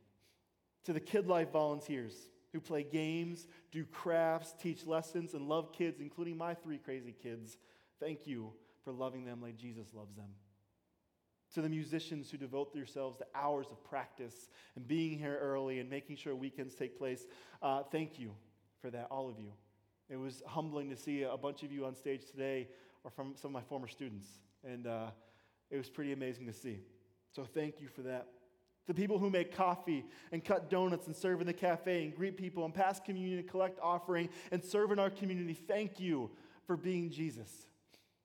To 0.84 0.92
the 0.92 1.00
Kid 1.00 1.26
Life 1.26 1.50
volunteers 1.50 2.14
who 2.52 2.60
play 2.60 2.84
games, 2.84 3.48
do 3.72 3.84
crafts, 3.84 4.54
teach 4.62 4.86
lessons, 4.86 5.34
and 5.34 5.48
love 5.48 5.72
kids, 5.72 6.00
including 6.00 6.38
my 6.38 6.54
three 6.54 6.78
crazy 6.78 7.12
kids, 7.12 7.56
thank 7.98 8.26
you 8.26 8.52
for 8.84 8.92
loving 8.92 9.24
them 9.24 9.42
like 9.42 9.56
Jesus 9.56 9.92
loves 9.92 10.14
them. 10.14 10.28
To 11.54 11.62
the 11.62 11.68
musicians 11.68 12.30
who 12.30 12.36
devote 12.36 12.72
themselves 12.72 13.18
to 13.18 13.26
hours 13.34 13.68
of 13.70 13.82
practice 13.82 14.50
and 14.76 14.86
being 14.86 15.18
here 15.18 15.38
early 15.40 15.80
and 15.80 15.90
making 15.90 16.16
sure 16.16 16.34
weekends 16.34 16.74
take 16.74 16.96
place, 16.96 17.26
uh, 17.62 17.82
thank 17.90 18.18
you 18.18 18.32
for 18.84 18.90
that, 18.90 19.06
all 19.10 19.30
of 19.30 19.38
you. 19.38 19.50
It 20.10 20.16
was 20.16 20.42
humbling 20.46 20.90
to 20.90 20.96
see 20.96 21.22
a 21.22 21.38
bunch 21.38 21.62
of 21.62 21.72
you 21.72 21.86
on 21.86 21.96
stage 21.96 22.20
today 22.30 22.68
are 23.02 23.10
from 23.10 23.32
some 23.34 23.48
of 23.48 23.52
my 23.54 23.62
former 23.62 23.88
students, 23.88 24.28
and 24.62 24.86
uh, 24.86 25.06
it 25.70 25.78
was 25.78 25.88
pretty 25.88 26.12
amazing 26.12 26.44
to 26.44 26.52
see. 26.52 26.80
So 27.34 27.44
thank 27.44 27.80
you 27.80 27.88
for 27.88 28.02
that. 28.02 28.26
The 28.86 28.92
people 28.92 29.18
who 29.18 29.30
make 29.30 29.56
coffee 29.56 30.04
and 30.32 30.44
cut 30.44 30.68
donuts 30.68 31.06
and 31.06 31.16
serve 31.16 31.40
in 31.40 31.46
the 31.46 31.54
cafe 31.54 32.04
and 32.04 32.14
greet 32.14 32.36
people 32.36 32.66
and 32.66 32.74
pass 32.74 33.00
communion 33.00 33.38
and 33.38 33.48
collect 33.48 33.78
offering 33.82 34.28
and 34.52 34.62
serve 34.62 34.92
in 34.92 34.98
our 34.98 35.08
community, 35.08 35.54
thank 35.54 35.98
you 35.98 36.30
for 36.66 36.76
being 36.76 37.08
Jesus. 37.08 37.50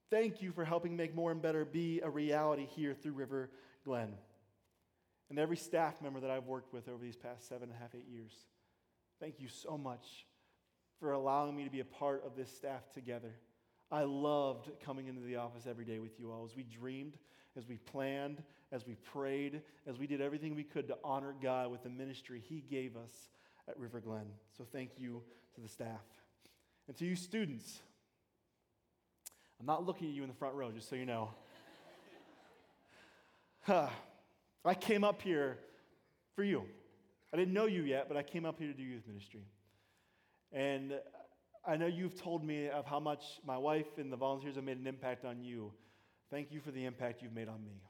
Thank 0.10 0.42
you 0.42 0.52
for 0.52 0.66
helping 0.66 0.98
make 0.98 1.16
more 1.16 1.32
and 1.32 1.42
better 1.42 1.64
be 1.64 2.02
a 2.04 2.10
reality 2.10 2.66
here 2.66 2.94
through 2.94 3.14
River 3.14 3.50
Glen. 3.86 4.14
And 5.30 5.40
every 5.40 5.56
staff 5.56 6.02
member 6.02 6.20
that 6.20 6.30
I've 6.30 6.48
worked 6.48 6.74
with 6.74 6.90
over 6.90 7.02
these 7.02 7.16
past 7.16 7.48
seven 7.48 7.70
and 7.70 7.78
a 7.78 7.82
half, 7.82 7.96
eight 7.96 8.10
years, 8.12 8.34
thank 9.22 9.40
you 9.40 9.48
so 9.48 9.78
much 9.78 10.26
for 11.00 11.14
allowing 11.14 11.56
me 11.56 11.64
to 11.64 11.70
be 11.70 11.80
a 11.80 11.86
part 11.86 12.24
of 12.26 12.36
this 12.36 12.52
staff 12.56 12.92
together. 12.94 13.32
I 13.92 14.04
loved 14.04 14.70
coming 14.84 15.08
into 15.08 15.22
the 15.22 15.38
office 15.38 15.66
every 15.68 15.86
day 15.86 16.00
with 16.00 16.20
you 16.20 16.32
all 16.32 16.46
as 16.46 16.56
we 16.56 16.64
dreamed, 16.64 17.18
as 17.58 17.68
we 17.68 17.78
planned, 17.78 18.44
as 18.72 18.86
we 18.86 18.96
prayed, 18.96 19.62
as 19.88 19.98
we 19.98 20.06
did 20.06 20.22
everything 20.22 20.56
we 20.56 20.64
could 20.64 20.88
to 20.90 20.98
honor 21.04 21.34
God 21.42 21.72
with 21.72 21.84
the 21.84 21.90
ministry 21.90 22.42
He 22.48 22.64
gave 22.70 22.96
us 22.96 23.12
at 23.68 23.80
River 23.80 24.00
Glen. 24.00 24.26
So 24.58 24.66
thank 24.72 24.92
you 24.98 25.24
to 25.56 25.62
the 25.62 25.68
staff. 25.70 26.04
And 26.88 26.96
to 26.98 27.06
you 27.06 27.16
students, 27.16 27.80
I'm 29.60 29.66
not 29.66 29.86
looking 29.86 30.10
at 30.10 30.14
you 30.14 30.22
in 30.24 30.30
the 30.30 30.36
front 30.36 30.56
row, 30.56 30.72
just 30.72 30.90
so 30.90 30.96
you 30.96 31.06
know. 31.06 31.30
I 34.66 34.74
came 34.74 35.04
up 35.04 35.22
here 35.22 35.58
for 36.36 36.44
you. 36.44 36.64
I 37.34 37.38
didn't 37.38 37.54
know 37.54 37.66
you 37.66 37.84
yet, 37.84 38.08
but 38.08 38.18
I 38.18 38.24
came 38.24 38.46
up 38.46 38.60
here 38.60 38.68
to 38.68 38.74
do 38.74 38.84
youth 38.84 39.04
ministry. 39.08 39.42
And 40.52 40.94
I 41.66 41.78
know 41.78 41.88
you've 41.88 42.20
told 42.20 42.44
me 42.44 42.70
of 42.70 42.86
how 42.86 43.00
much 43.00 43.24
my 43.46 43.58
wife 43.58 43.98
and 43.98 44.12
the 44.12 44.18
volunteers 44.18 44.56
have 44.56 44.64
made 44.64 44.78
an 44.78 44.88
impact 44.88 45.26
on 45.26 45.44
you. 45.44 45.72
Thank 46.32 46.52
you 46.52 46.60
for 46.60 46.72
the 46.72 46.86
impact 46.86 47.22
you've 47.22 47.34
made 47.36 47.50
on 47.50 47.64
me. 47.64 47.82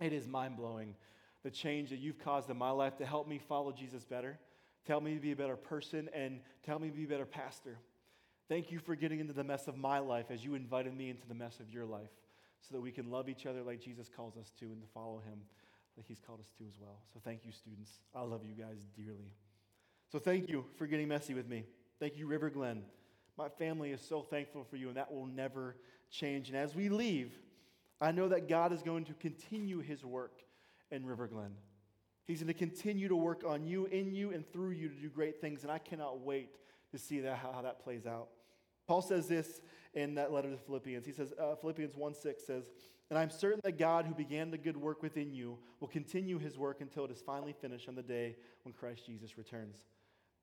It 0.00 0.12
is 0.12 0.26
mind 0.26 0.56
blowing 0.56 0.94
the 1.42 1.50
change 1.50 1.90
that 1.90 1.98
you've 1.98 2.18
caused 2.18 2.50
in 2.50 2.56
my 2.56 2.70
life 2.70 2.96
to 2.96 3.06
help 3.06 3.28
me 3.28 3.38
follow 3.38 3.72
Jesus 3.72 4.04
better, 4.04 4.38
to 4.84 4.92
help 4.92 5.04
me 5.04 5.14
to 5.14 5.20
be 5.20 5.32
a 5.32 5.36
better 5.36 5.56
person, 5.56 6.08
and 6.12 6.40
to 6.64 6.70
help 6.70 6.82
me 6.82 6.88
to 6.88 6.96
be 6.96 7.04
a 7.04 7.08
better 7.08 7.24
pastor. 7.24 7.78
Thank 8.48 8.72
you 8.72 8.78
for 8.78 8.96
getting 8.96 9.20
into 9.20 9.32
the 9.32 9.44
mess 9.44 9.68
of 9.68 9.76
my 9.76 9.98
life 9.98 10.26
as 10.30 10.44
you 10.44 10.54
invited 10.54 10.96
me 10.96 11.10
into 11.10 11.26
the 11.28 11.34
mess 11.34 11.60
of 11.60 11.70
your 11.70 11.84
life 11.84 12.10
so 12.60 12.74
that 12.74 12.80
we 12.80 12.90
can 12.90 13.10
love 13.10 13.28
each 13.28 13.46
other 13.46 13.62
like 13.62 13.80
Jesus 13.80 14.08
calls 14.08 14.36
us 14.36 14.50
to 14.58 14.66
and 14.66 14.80
to 14.80 14.88
follow 14.92 15.18
him 15.18 15.40
like 15.96 16.06
he's 16.06 16.20
called 16.20 16.40
us 16.40 16.50
to 16.58 16.64
as 16.64 16.74
well. 16.80 16.98
So 17.12 17.20
thank 17.24 17.44
you, 17.44 17.52
students. 17.52 17.90
I 18.14 18.22
love 18.22 18.42
you 18.44 18.54
guys 18.54 18.78
dearly. 18.96 19.32
So 20.10 20.18
thank 20.18 20.48
you 20.48 20.64
for 20.76 20.86
getting 20.86 21.08
messy 21.08 21.34
with 21.34 21.48
me. 21.48 21.64
Thank 21.98 22.16
you, 22.16 22.26
River 22.26 22.50
Glen. 22.50 22.82
My 23.36 23.48
family 23.48 23.90
is 23.90 24.00
so 24.00 24.22
thankful 24.22 24.64
for 24.64 24.76
you, 24.76 24.88
and 24.88 24.96
that 24.96 25.12
will 25.12 25.26
never 25.26 25.76
change. 26.10 26.48
And 26.48 26.56
as 26.56 26.74
we 26.74 26.88
leave, 26.88 27.32
I 28.00 28.12
know 28.12 28.28
that 28.28 28.48
God 28.48 28.72
is 28.72 28.82
going 28.82 29.04
to 29.06 29.14
continue 29.14 29.80
his 29.80 30.04
work 30.04 30.42
in 30.90 31.04
River 31.04 31.26
Glen. 31.26 31.52
He's 32.26 32.40
going 32.40 32.48
to 32.48 32.54
continue 32.54 33.08
to 33.08 33.16
work 33.16 33.42
on 33.46 33.64
you, 33.64 33.86
in 33.86 34.12
you, 34.14 34.32
and 34.32 34.50
through 34.52 34.70
you 34.70 34.88
to 34.88 34.94
do 34.94 35.08
great 35.08 35.40
things, 35.40 35.62
and 35.62 35.72
I 35.72 35.78
cannot 35.78 36.20
wait 36.20 36.50
to 36.92 36.98
see 36.98 37.20
that, 37.20 37.38
how, 37.38 37.60
that 37.62 37.82
plays 37.82 38.06
out. 38.06 38.28
Paul 38.86 39.02
says 39.02 39.26
this 39.26 39.60
in 39.94 40.14
that 40.14 40.32
letter 40.32 40.50
to 40.50 40.56
Philippians. 40.56 41.06
He 41.06 41.12
says, 41.12 41.32
uh, 41.40 41.56
Philippians 41.56 41.96
1 41.96 42.14
6 42.14 42.44
says, 42.44 42.70
And 43.10 43.18
I'm 43.18 43.30
certain 43.30 43.60
that 43.64 43.78
God, 43.78 44.06
who 44.06 44.14
began 44.14 44.50
the 44.50 44.58
good 44.58 44.76
work 44.76 45.02
within 45.02 45.32
you, 45.32 45.58
will 45.80 45.88
continue 45.88 46.38
his 46.38 46.56
work 46.56 46.80
until 46.80 47.04
it 47.04 47.10
is 47.10 47.22
finally 47.24 47.54
finished 47.60 47.88
on 47.88 47.94
the 47.94 48.02
day 48.02 48.36
when 48.62 48.72
Christ 48.72 49.06
Jesus 49.06 49.36
returns. 49.36 49.76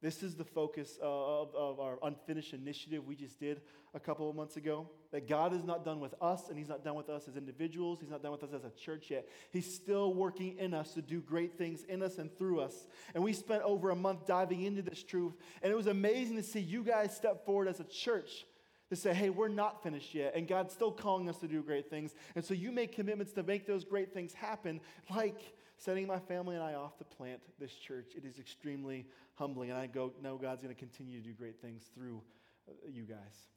This 0.03 0.21
is 0.21 0.35
the 0.35 0.43
focus 0.43 0.99
of, 1.01 1.55
of, 1.55 1.79
our 1.79 1.97
unfinished 2.03 2.53
initiative 2.53 3.07
we 3.07 3.15
just 3.15 3.39
did 3.39 3.61
a 3.93 4.01
couple 4.01 4.29
of 4.29 4.35
months 4.35 4.57
ago. 4.57 4.89
That 5.13 5.29
God 5.29 5.53
is 5.53 5.63
not 5.63 5.85
done 5.85 6.01
with 6.01 6.13
us, 6.21 6.49
and 6.49 6.57
He's 6.57 6.67
not 6.67 6.83
done 6.83 6.95
with 6.95 7.07
us 7.07 7.29
as 7.29 7.37
individuals. 7.37 7.99
He's 8.01 8.09
not 8.09 8.21
done 8.21 8.33
with 8.33 8.43
us 8.43 8.49
as 8.53 8.65
a 8.65 8.69
church 8.71 9.05
yet. 9.09 9.29
He's 9.51 9.73
still 9.73 10.13
working 10.13 10.57
in 10.59 10.73
us 10.73 10.93
to 10.95 11.01
do 11.01 11.21
great 11.21 11.57
things 11.57 11.85
in 11.85 12.03
us 12.03 12.17
and 12.17 12.37
through 12.37 12.59
us. 12.59 12.85
And 13.15 13.23
we 13.23 13.31
spent 13.31 13.63
over 13.63 13.91
a 13.91 13.95
month 13.95 14.27
diving 14.27 14.63
into 14.63 14.81
this 14.81 15.01
truth, 15.01 15.35
and 15.61 15.71
it 15.71 15.75
was 15.75 15.87
amazing 15.87 16.35
to 16.35 16.43
see 16.43 16.59
you 16.59 16.83
guys 16.83 17.15
step 17.15 17.45
forward 17.45 17.69
as 17.69 17.79
a 17.79 17.85
church 17.85 18.45
to 18.93 19.01
say, 19.01 19.13
hey, 19.13 19.29
we're 19.29 19.47
not 19.47 19.81
finished 19.81 20.13
yet, 20.13 20.33
and 20.35 20.47
God's 20.47 20.73
still 20.73 20.91
calling 20.91 21.27
us 21.27 21.37
to 21.37 21.47
do 21.47 21.63
great 21.63 21.89
things. 21.89 22.13
And 22.35 22.45
so 22.45 22.53
you 22.53 22.71
make 22.71 22.93
commitments 22.93 23.33
to 23.33 23.43
make 23.43 23.65
those 23.65 23.83
great 23.83 24.13
things 24.13 24.33
happen, 24.33 24.79
like 25.13 25.55
setting 25.77 26.05
my 26.05 26.19
family 26.19 26.55
and 26.55 26.63
I 26.63 26.75
off 26.75 26.97
to 26.99 27.03
plant 27.03 27.41
this 27.59 27.73
church. 27.73 28.11
It 28.15 28.25
is 28.25 28.37
extremely 28.37 29.07
humbling, 29.35 29.71
and 29.71 29.79
I 29.79 29.87
go, 29.87 30.13
know 30.21 30.37
God's 30.37 30.61
going 30.61 30.73
to 30.73 30.79
continue 30.79 31.19
to 31.19 31.27
do 31.27 31.33
great 31.33 31.59
things 31.59 31.89
through 31.95 32.21
uh, 32.69 32.73
you 32.91 33.03
guys. 33.03 33.47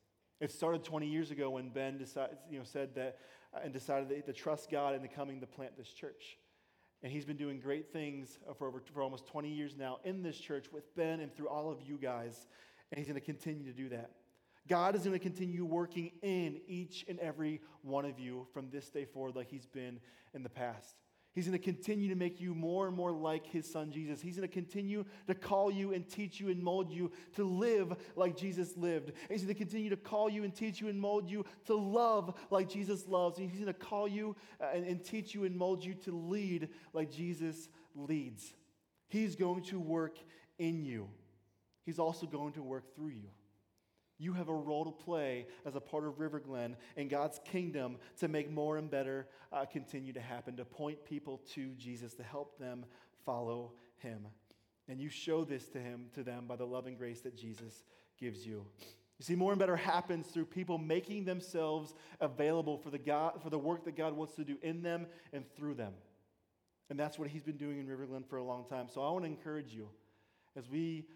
It 0.40 0.50
started 0.50 0.84
20 0.84 1.06
years 1.06 1.30
ago 1.30 1.50
when 1.50 1.68
Ben 1.68 1.98
decided, 1.98 2.38
you 2.50 2.58
know, 2.58 2.64
said 2.64 2.94
that 2.94 3.18
uh, 3.54 3.60
and 3.62 3.72
decided 3.72 4.24
to 4.24 4.32
trust 4.32 4.70
God 4.70 4.94
in 4.94 5.02
the 5.02 5.08
coming 5.08 5.40
to 5.40 5.46
plant 5.46 5.76
this 5.76 5.88
church. 5.88 6.38
And 7.02 7.12
he's 7.12 7.24
been 7.26 7.36
doing 7.36 7.60
great 7.60 7.92
things 7.92 8.38
for, 8.58 8.68
over, 8.68 8.82
for 8.92 9.02
almost 9.02 9.26
20 9.26 9.48
years 9.48 9.76
now 9.78 9.98
in 10.04 10.22
this 10.22 10.38
church 10.38 10.66
with 10.72 10.94
Ben 10.96 11.20
and 11.20 11.34
through 11.34 11.48
all 11.48 11.70
of 11.70 11.82
you 11.82 11.98
guys. 11.98 12.46
And 12.90 12.98
he's 12.98 13.06
going 13.06 13.20
to 13.20 13.24
continue 13.24 13.64
to 13.64 13.76
do 13.76 13.90
that. 13.90 14.10
God 14.68 14.94
is 14.94 15.02
going 15.02 15.12
to 15.12 15.18
continue 15.18 15.64
working 15.64 16.12
in 16.22 16.60
each 16.66 17.04
and 17.08 17.18
every 17.20 17.60
one 17.82 18.04
of 18.04 18.18
you 18.18 18.46
from 18.52 18.70
this 18.70 18.88
day 18.88 19.04
forward, 19.04 19.36
like 19.36 19.48
he's 19.48 19.66
been 19.66 20.00
in 20.34 20.42
the 20.42 20.48
past. 20.48 20.96
He's 21.36 21.46
going 21.46 21.58
to 21.58 21.62
continue 21.62 22.08
to 22.08 22.14
make 22.14 22.40
you 22.40 22.54
more 22.54 22.86
and 22.86 22.96
more 22.96 23.12
like 23.12 23.46
his 23.46 23.70
son 23.70 23.92
Jesus. 23.92 24.22
He's 24.22 24.36
going 24.36 24.48
to 24.48 24.52
continue 24.52 25.04
to 25.26 25.34
call 25.34 25.70
you 25.70 25.92
and 25.92 26.08
teach 26.08 26.40
you 26.40 26.48
and 26.48 26.62
mold 26.62 26.90
you 26.90 27.12
to 27.34 27.44
live 27.44 27.94
like 28.16 28.38
Jesus 28.38 28.74
lived. 28.74 29.12
He's 29.28 29.42
going 29.42 29.52
to 29.52 29.58
continue 29.58 29.90
to 29.90 29.98
call 29.98 30.30
you 30.30 30.44
and 30.44 30.54
teach 30.54 30.80
you 30.80 30.88
and 30.88 30.98
mold 30.98 31.28
you 31.28 31.44
to 31.66 31.74
love 31.74 32.34
like 32.48 32.70
Jesus 32.70 33.06
loves. 33.06 33.38
And 33.38 33.50
he's 33.50 33.60
going 33.60 33.72
to 33.72 33.78
call 33.78 34.08
you 34.08 34.34
uh, 34.62 34.68
and, 34.74 34.86
and 34.86 35.04
teach 35.04 35.34
you 35.34 35.44
and 35.44 35.54
mold 35.54 35.84
you 35.84 35.92
to 36.06 36.10
lead 36.10 36.70
like 36.94 37.12
Jesus 37.12 37.68
leads. 37.94 38.54
He's 39.08 39.36
going 39.36 39.62
to 39.64 39.78
work 39.78 40.16
in 40.58 40.86
you, 40.86 41.06
he's 41.84 41.98
also 41.98 42.24
going 42.24 42.54
to 42.54 42.62
work 42.62 42.94
through 42.94 43.08
you. 43.08 43.28
You 44.18 44.32
have 44.32 44.48
a 44.48 44.54
role 44.54 44.84
to 44.84 44.90
play 44.90 45.46
as 45.66 45.74
a 45.76 45.80
part 45.80 46.04
of 46.04 46.18
River 46.18 46.40
Glen 46.40 46.76
in 46.96 47.08
God's 47.08 47.38
kingdom 47.44 47.98
to 48.20 48.28
make 48.28 48.50
more 48.50 48.78
and 48.78 48.90
better 48.90 49.26
uh, 49.52 49.66
continue 49.66 50.12
to 50.14 50.20
happen, 50.20 50.56
to 50.56 50.64
point 50.64 51.04
people 51.04 51.42
to 51.54 51.74
Jesus, 51.74 52.14
to 52.14 52.22
help 52.22 52.58
them 52.58 52.84
follow 53.24 53.72
him. 53.98 54.26
And 54.88 55.00
you 55.00 55.08
show 55.08 55.44
this 55.44 55.68
to 55.70 55.78
him, 55.78 56.06
to 56.14 56.22
them 56.22 56.46
by 56.46 56.56
the 56.56 56.64
love 56.64 56.86
and 56.86 56.96
grace 56.96 57.20
that 57.22 57.36
Jesus 57.36 57.84
gives 58.18 58.46
you. 58.46 58.64
You 59.18 59.24
see, 59.24 59.34
more 59.34 59.52
and 59.52 59.58
better 59.58 59.76
happens 59.76 60.26
through 60.28 60.46
people 60.46 60.78
making 60.78 61.24
themselves 61.24 61.94
available 62.20 62.76
for 62.78 62.90
the, 62.90 62.98
God, 62.98 63.42
for 63.42 63.50
the 63.50 63.58
work 63.58 63.84
that 63.84 63.96
God 63.96 64.14
wants 64.14 64.34
to 64.34 64.44
do 64.44 64.58
in 64.62 64.82
them 64.82 65.06
and 65.32 65.44
through 65.56 65.74
them. 65.74 65.94
And 66.88 66.98
that's 66.98 67.18
what 67.18 67.28
he's 67.28 67.42
been 67.42 67.56
doing 67.56 67.78
in 67.78 67.86
River 67.86 68.06
Glen 68.06 68.24
for 68.28 68.36
a 68.36 68.44
long 68.44 68.64
time. 68.66 68.88
So 68.92 69.02
I 69.02 69.10
want 69.10 69.24
to 69.24 69.30
encourage 69.30 69.72
you 69.72 69.88
as 70.56 70.68
we 70.68 71.06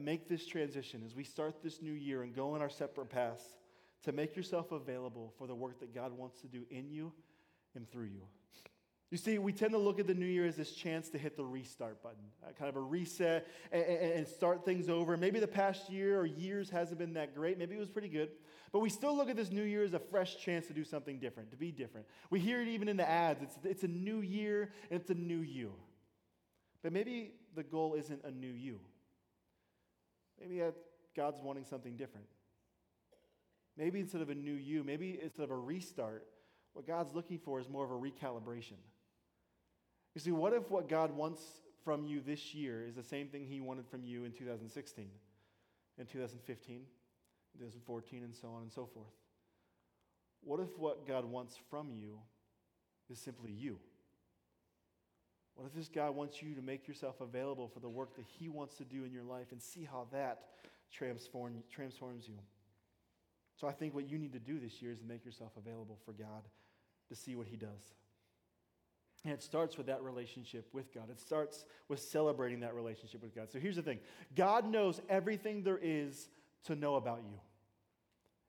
make 0.00 0.28
this 0.28 0.46
transition 0.46 1.02
as 1.04 1.14
we 1.14 1.24
start 1.24 1.62
this 1.62 1.82
new 1.82 1.92
year 1.92 2.22
and 2.22 2.34
go 2.34 2.54
on 2.54 2.62
our 2.62 2.70
separate 2.70 3.10
paths 3.10 3.44
to 4.04 4.12
make 4.12 4.36
yourself 4.36 4.72
available 4.72 5.32
for 5.38 5.46
the 5.46 5.54
work 5.54 5.80
that 5.80 5.94
God 5.94 6.12
wants 6.12 6.40
to 6.40 6.48
do 6.48 6.64
in 6.70 6.90
you 6.90 7.12
and 7.74 7.90
through 7.90 8.06
you. 8.06 8.22
You 9.10 9.18
see, 9.18 9.38
we 9.38 9.52
tend 9.52 9.72
to 9.72 9.78
look 9.78 10.00
at 10.00 10.06
the 10.06 10.14
new 10.14 10.24
year 10.26 10.46
as 10.46 10.56
this 10.56 10.72
chance 10.72 11.10
to 11.10 11.18
hit 11.18 11.36
the 11.36 11.44
restart 11.44 12.02
button, 12.02 12.24
uh, 12.42 12.52
kind 12.52 12.70
of 12.70 12.76
a 12.76 12.80
reset 12.80 13.46
and, 13.70 13.84
and, 13.84 14.26
start 14.26 14.64
things 14.64 14.88
over. 14.88 15.18
Maybe 15.18 15.38
the 15.38 15.46
past 15.46 15.90
year 15.90 16.18
or 16.18 16.24
years 16.24 16.70
hasn't 16.70 16.98
been 16.98 17.12
that 17.12 17.34
great. 17.34 17.58
Maybe 17.58 17.74
it 17.74 17.78
was 17.78 17.90
pretty 17.90 18.08
good. 18.08 18.30
But 18.72 18.78
we 18.78 18.88
still 18.88 19.14
look 19.14 19.28
at 19.28 19.36
this 19.36 19.50
new 19.50 19.64
year 19.64 19.84
as 19.84 19.92
a 19.92 19.98
fresh 19.98 20.38
chance 20.38 20.66
to 20.68 20.72
do 20.72 20.82
something 20.82 21.18
different, 21.18 21.50
to 21.50 21.58
be 21.58 21.70
different. 21.70 22.06
We 22.30 22.40
hear 22.40 22.62
it 22.62 22.68
even 22.68 22.88
in 22.88 22.96
the 22.96 23.06
ads. 23.06 23.42
It's, 23.42 23.58
it's 23.64 23.82
a 23.82 23.88
new 23.88 24.22
year 24.22 24.70
and 24.90 24.98
it's 24.98 25.10
a 25.10 25.14
new 25.14 25.40
you. 25.40 25.74
But 26.82 26.94
maybe 26.94 27.32
the 27.54 27.62
goal 27.62 27.94
isn't 27.94 28.24
a 28.24 28.30
new 28.30 28.50
you. 28.50 28.80
Maybe 30.42 30.62
God's 31.16 31.40
wanting 31.40 31.64
something 31.64 31.96
different. 31.96 32.26
Maybe 33.76 34.00
instead 34.00 34.20
of 34.20 34.28
a 34.28 34.34
new 34.34 34.52
you, 34.52 34.84
maybe 34.84 35.18
instead 35.22 35.44
of 35.44 35.50
a 35.50 35.56
restart, 35.56 36.26
what 36.74 36.86
God's 36.86 37.14
looking 37.14 37.38
for 37.38 37.60
is 37.60 37.68
more 37.68 37.84
of 37.84 37.90
a 37.90 37.94
recalibration. 37.94 38.78
You 40.14 40.20
see, 40.20 40.30
what 40.30 40.52
if 40.52 40.70
what 40.70 40.88
God 40.88 41.16
wants 41.16 41.42
from 41.84 42.06
you 42.06 42.20
this 42.20 42.54
year 42.54 42.84
is 42.86 42.94
the 42.94 43.02
same 43.02 43.28
thing 43.28 43.46
He 43.46 43.60
wanted 43.60 43.86
from 43.86 44.04
you 44.04 44.24
in 44.24 44.32
2016, 44.32 45.06
in 45.98 46.06
2015, 46.06 46.80
2014, 47.58 48.24
and 48.24 48.34
so 48.34 48.48
on 48.48 48.62
and 48.62 48.72
so 48.72 48.86
forth? 48.86 49.14
What 50.42 50.60
if 50.60 50.76
what 50.78 51.06
God 51.06 51.24
wants 51.24 51.56
from 51.70 51.90
you 51.92 52.18
is 53.08 53.18
simply 53.18 53.52
you? 53.52 53.78
What 55.54 55.66
if 55.66 55.74
this 55.74 55.88
guy 55.88 56.08
wants 56.08 56.42
you 56.42 56.54
to 56.54 56.62
make 56.62 56.88
yourself 56.88 57.20
available 57.20 57.68
for 57.68 57.80
the 57.80 57.88
work 57.88 58.16
that 58.16 58.24
he 58.38 58.48
wants 58.48 58.76
to 58.76 58.84
do 58.84 59.04
in 59.04 59.12
your 59.12 59.24
life 59.24 59.52
and 59.52 59.60
see 59.60 59.84
how 59.84 60.06
that 60.12 60.44
transform, 60.90 61.62
transforms 61.70 62.26
you? 62.26 62.38
So 63.60 63.68
I 63.68 63.72
think 63.72 63.94
what 63.94 64.08
you 64.08 64.18
need 64.18 64.32
to 64.32 64.38
do 64.38 64.58
this 64.58 64.80
year 64.80 64.92
is 64.92 65.00
to 65.00 65.06
make 65.06 65.24
yourself 65.24 65.52
available 65.56 65.98
for 66.04 66.12
God 66.12 66.42
to 67.08 67.14
see 67.14 67.34
what 67.34 67.46
he 67.46 67.56
does. 67.56 67.92
And 69.24 69.32
it 69.32 69.42
starts 69.42 69.76
with 69.76 69.86
that 69.86 70.02
relationship 70.02 70.66
with 70.72 70.92
God. 70.92 71.04
It 71.10 71.20
starts 71.20 71.64
with 71.88 72.00
celebrating 72.00 72.60
that 72.60 72.74
relationship 72.74 73.22
with 73.22 73.34
God. 73.34 73.52
So 73.52 73.60
here's 73.60 73.76
the 73.76 73.82
thing 73.82 74.00
God 74.34 74.68
knows 74.68 75.00
everything 75.08 75.62
there 75.62 75.78
is 75.80 76.28
to 76.64 76.74
know 76.74 76.96
about 76.96 77.20
you. 77.24 77.38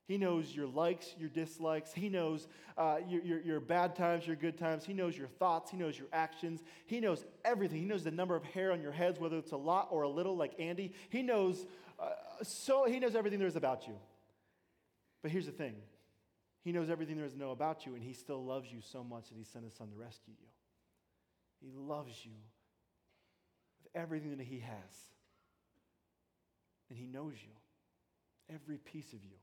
He 0.06 0.18
knows 0.18 0.54
your 0.54 0.66
likes, 0.66 1.14
your 1.18 1.30
dislikes. 1.30 1.94
He 1.94 2.10
knows 2.10 2.46
uh, 2.76 2.98
your, 3.08 3.22
your, 3.22 3.40
your, 3.40 3.60
bad 3.60 3.96
times, 3.96 4.26
your 4.26 4.36
good 4.36 4.58
times. 4.58 4.84
He 4.84 4.92
knows 4.92 5.16
your 5.16 5.28
thoughts. 5.28 5.70
He 5.70 5.78
knows 5.78 5.98
your 5.98 6.08
actions. 6.12 6.62
He 6.84 7.00
knows 7.00 7.24
everything. 7.42 7.78
He 7.78 7.86
knows 7.86 8.04
the 8.04 8.10
number 8.10 8.36
of 8.36 8.44
hair 8.44 8.72
on 8.72 8.82
your 8.82 8.92
heads, 8.92 9.18
whether 9.18 9.38
it's 9.38 9.52
a 9.52 9.56
lot 9.56 9.88
or 9.90 10.02
a 10.02 10.08
little, 10.08 10.36
like 10.36 10.52
Andy. 10.58 10.92
He 11.08 11.22
knows 11.22 11.64
uh, 11.98 12.10
so 12.42 12.84
he 12.84 12.98
knows 12.98 13.14
everything 13.14 13.38
there 13.38 13.48
is 13.48 13.56
about 13.56 13.86
you. 13.86 13.94
But 15.22 15.30
here's 15.30 15.46
the 15.46 15.52
thing: 15.52 15.74
He 16.62 16.72
knows 16.72 16.90
everything 16.90 17.16
there 17.16 17.26
is 17.26 17.32
to 17.32 17.38
know 17.38 17.50
about 17.50 17.86
you, 17.86 17.94
and 17.94 18.02
he 18.02 18.12
still 18.12 18.44
loves 18.44 18.70
you 18.70 18.80
so 18.80 19.04
much 19.04 19.28
that 19.28 19.38
he 19.38 19.44
sent 19.44 19.64
his 19.64 19.74
son 19.74 19.88
to 19.88 19.96
rescue 19.96 20.34
you. 20.38 20.48
He 21.60 21.70
loves 21.74 22.14
you 22.24 22.32
with 23.82 23.92
everything 23.94 24.36
that 24.36 24.46
he 24.46 24.60
has, 24.60 24.94
and 26.90 26.98
he 26.98 27.06
knows 27.06 27.34
you, 27.34 28.54
every 28.54 28.78
piece 28.78 29.12
of 29.12 29.24
you. 29.24 29.36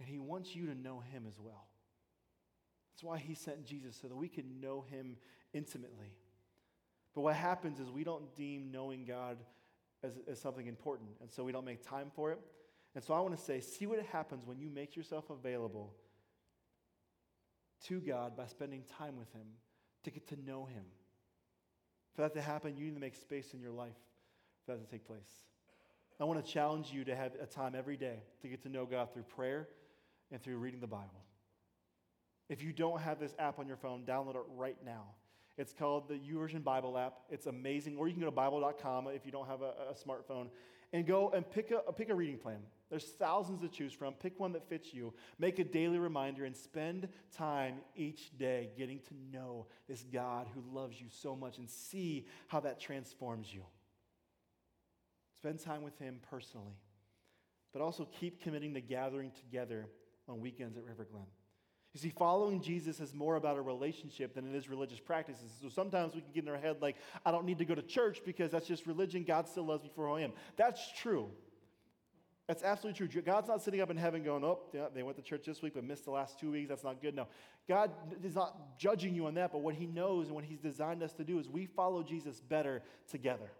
And 0.00 0.08
he 0.08 0.18
wants 0.18 0.54
you 0.54 0.66
to 0.66 0.74
know 0.74 1.00
him 1.12 1.24
as 1.26 1.38
well. 1.38 1.66
That's 2.92 3.04
why 3.04 3.18
he 3.18 3.34
sent 3.34 3.64
Jesus, 3.64 3.96
so 4.00 4.08
that 4.08 4.16
we 4.16 4.28
can 4.28 4.60
know 4.60 4.84
him 4.90 5.16
intimately. 5.52 6.12
But 7.14 7.22
what 7.22 7.36
happens 7.36 7.80
is 7.80 7.90
we 7.90 8.04
don't 8.04 8.34
deem 8.34 8.70
knowing 8.70 9.04
God 9.04 9.38
as, 10.02 10.18
as 10.28 10.40
something 10.40 10.66
important, 10.66 11.10
and 11.20 11.30
so 11.30 11.44
we 11.44 11.52
don't 11.52 11.64
make 11.64 11.86
time 11.88 12.10
for 12.14 12.32
it. 12.32 12.40
And 12.94 13.04
so 13.04 13.14
I 13.14 13.20
want 13.20 13.36
to 13.36 13.42
say 13.42 13.60
see 13.60 13.86
what 13.86 14.04
happens 14.06 14.46
when 14.46 14.58
you 14.58 14.70
make 14.70 14.96
yourself 14.96 15.30
available 15.30 15.94
to 17.86 18.00
God 18.00 18.36
by 18.36 18.46
spending 18.46 18.82
time 18.98 19.16
with 19.16 19.32
him 19.32 19.46
to 20.04 20.10
get 20.10 20.26
to 20.28 20.36
know 20.44 20.64
him. 20.64 20.84
For 22.14 22.22
that 22.22 22.34
to 22.34 22.42
happen, 22.42 22.76
you 22.76 22.86
need 22.86 22.94
to 22.94 23.00
make 23.00 23.14
space 23.14 23.54
in 23.54 23.60
your 23.60 23.70
life 23.70 23.94
for 24.64 24.72
that 24.72 24.84
to 24.84 24.90
take 24.90 25.06
place. 25.06 25.30
I 26.20 26.24
want 26.24 26.44
to 26.44 26.52
challenge 26.52 26.90
you 26.90 27.04
to 27.04 27.14
have 27.14 27.32
a 27.40 27.46
time 27.46 27.76
every 27.76 27.96
day 27.96 28.24
to 28.42 28.48
get 28.48 28.62
to 28.62 28.68
know 28.68 28.86
God 28.86 29.12
through 29.12 29.22
prayer 29.22 29.68
and 30.30 30.42
through 30.42 30.58
reading 30.58 30.80
the 30.80 30.86
Bible. 30.86 31.24
If 32.48 32.62
you 32.62 32.72
don't 32.72 33.00
have 33.00 33.20
this 33.20 33.34
app 33.38 33.58
on 33.58 33.66
your 33.66 33.76
phone, 33.76 34.04
download 34.04 34.36
it 34.36 34.42
right 34.56 34.76
now. 34.84 35.04
It's 35.58 35.72
called 35.72 36.08
the 36.08 36.14
YouVersion 36.14 36.62
Bible 36.62 36.96
app. 36.96 37.18
It's 37.30 37.46
amazing. 37.46 37.98
Or 37.98 38.06
you 38.06 38.14
can 38.14 38.20
go 38.20 38.26
to 38.26 38.32
Bible.com 38.32 39.08
if 39.08 39.26
you 39.26 39.32
don't 39.32 39.48
have 39.48 39.60
a, 39.60 39.72
a 39.90 39.94
smartphone 39.94 40.48
and 40.92 41.06
go 41.06 41.30
and 41.30 41.48
pick 41.50 41.72
a, 41.72 41.92
pick 41.92 42.08
a 42.08 42.14
reading 42.14 42.38
plan. 42.38 42.60
There's 42.90 43.04
thousands 43.04 43.60
to 43.60 43.68
choose 43.68 43.92
from. 43.92 44.14
Pick 44.14 44.40
one 44.40 44.52
that 44.52 44.68
fits 44.68 44.94
you. 44.94 45.12
Make 45.38 45.58
a 45.58 45.64
daily 45.64 45.98
reminder 45.98 46.44
and 46.44 46.56
spend 46.56 47.08
time 47.36 47.80
each 47.94 48.36
day 48.38 48.70
getting 48.78 49.00
to 49.00 49.14
know 49.30 49.66
this 49.88 50.04
God 50.10 50.46
who 50.54 50.62
loves 50.74 50.98
you 50.98 51.08
so 51.10 51.36
much 51.36 51.58
and 51.58 51.68
see 51.68 52.26
how 52.46 52.60
that 52.60 52.80
transforms 52.80 53.52
you. 53.52 53.62
Spend 55.36 55.60
time 55.60 55.82
with 55.82 55.98
Him 55.98 56.20
personally, 56.30 56.78
but 57.72 57.82
also 57.82 58.08
keep 58.18 58.42
committing 58.42 58.74
to 58.74 58.80
gathering 58.80 59.32
together 59.32 59.88
on 60.28 60.40
weekends 60.40 60.76
at 60.76 60.84
River 60.84 61.06
Glen. 61.10 61.26
You 61.94 62.00
see, 62.00 62.10
following 62.10 62.60
Jesus 62.60 63.00
is 63.00 63.14
more 63.14 63.36
about 63.36 63.56
a 63.56 63.62
relationship 63.62 64.34
than 64.34 64.46
it 64.48 64.54
is 64.54 64.68
religious 64.68 65.00
practices. 65.00 65.50
So 65.62 65.68
sometimes 65.68 66.14
we 66.14 66.20
can 66.20 66.30
get 66.32 66.44
in 66.44 66.50
our 66.50 66.58
head 66.58 66.76
like, 66.82 66.96
I 67.24 67.30
don't 67.30 67.46
need 67.46 67.58
to 67.58 67.64
go 67.64 67.74
to 67.74 67.82
church 67.82 68.20
because 68.24 68.50
that's 68.50 68.66
just 68.66 68.86
religion. 68.86 69.24
God 69.24 69.48
still 69.48 69.64
loves 69.64 69.82
me 69.82 69.90
for 69.94 70.06
who 70.06 70.14
I 70.14 70.20
am. 70.20 70.32
That's 70.56 70.80
true. 71.00 71.30
That's 72.46 72.62
absolutely 72.62 73.08
true. 73.08 73.22
God's 73.22 73.48
not 73.48 73.62
sitting 73.62 73.80
up 73.80 73.90
in 73.90 73.96
heaven 73.96 74.22
going, 74.22 74.42
oh, 74.44 74.60
yeah, 74.72 74.86
they 74.94 75.02
went 75.02 75.16
to 75.16 75.22
church 75.22 75.44
this 75.46 75.60
week 75.60 75.74
but 75.74 75.84
missed 75.84 76.04
the 76.04 76.10
last 76.10 76.38
two 76.38 76.50
weeks. 76.50 76.68
That's 76.68 76.84
not 76.84 77.00
good. 77.02 77.14
No. 77.14 77.26
God 77.68 77.90
is 78.24 78.34
not 78.34 78.78
judging 78.78 79.14
you 79.14 79.26
on 79.26 79.34
that, 79.34 79.52
but 79.52 79.58
what 79.58 79.74
He 79.74 79.86
knows 79.86 80.26
and 80.26 80.34
what 80.34 80.44
He's 80.44 80.60
designed 80.60 81.02
us 81.02 81.12
to 81.14 81.24
do 81.24 81.38
is 81.38 81.48
we 81.48 81.66
follow 81.66 82.02
Jesus 82.02 82.40
better 82.40 82.82
together. 83.10 83.50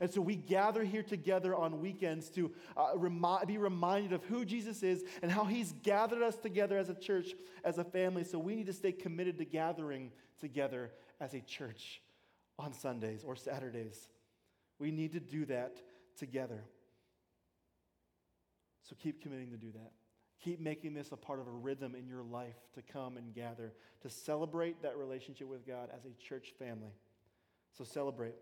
And 0.00 0.10
so 0.10 0.20
we 0.20 0.36
gather 0.36 0.84
here 0.84 1.02
together 1.02 1.54
on 1.54 1.80
weekends 1.80 2.28
to 2.30 2.52
uh, 2.76 2.90
remi- 2.94 3.46
be 3.46 3.58
reminded 3.58 4.12
of 4.12 4.24
who 4.24 4.44
Jesus 4.44 4.82
is 4.82 5.02
and 5.22 5.30
how 5.30 5.44
he's 5.44 5.72
gathered 5.82 6.22
us 6.22 6.36
together 6.36 6.78
as 6.78 6.88
a 6.88 6.94
church, 6.94 7.34
as 7.64 7.78
a 7.78 7.84
family. 7.84 8.24
So 8.24 8.38
we 8.38 8.54
need 8.54 8.66
to 8.66 8.72
stay 8.72 8.92
committed 8.92 9.38
to 9.38 9.44
gathering 9.44 10.12
together 10.40 10.92
as 11.20 11.34
a 11.34 11.40
church 11.40 12.00
on 12.58 12.72
Sundays 12.72 13.24
or 13.24 13.34
Saturdays. 13.34 14.08
We 14.78 14.90
need 14.90 15.12
to 15.12 15.20
do 15.20 15.44
that 15.46 15.76
together. 16.16 16.64
So 18.88 18.96
keep 18.98 19.22
committing 19.22 19.50
to 19.50 19.56
do 19.56 19.72
that. 19.72 19.92
Keep 20.42 20.60
making 20.60 20.94
this 20.94 21.10
a 21.10 21.16
part 21.16 21.40
of 21.40 21.48
a 21.48 21.50
rhythm 21.50 21.94
in 21.94 22.06
your 22.06 22.22
life 22.22 22.56
to 22.74 22.82
come 22.82 23.16
and 23.16 23.34
gather, 23.34 23.72
to 24.02 24.08
celebrate 24.08 24.82
that 24.82 24.96
relationship 24.96 25.48
with 25.48 25.66
God 25.66 25.88
as 25.94 26.04
a 26.04 26.12
church 26.22 26.54
family. 26.58 26.92
So 27.76 27.84
celebrate. 27.84 28.36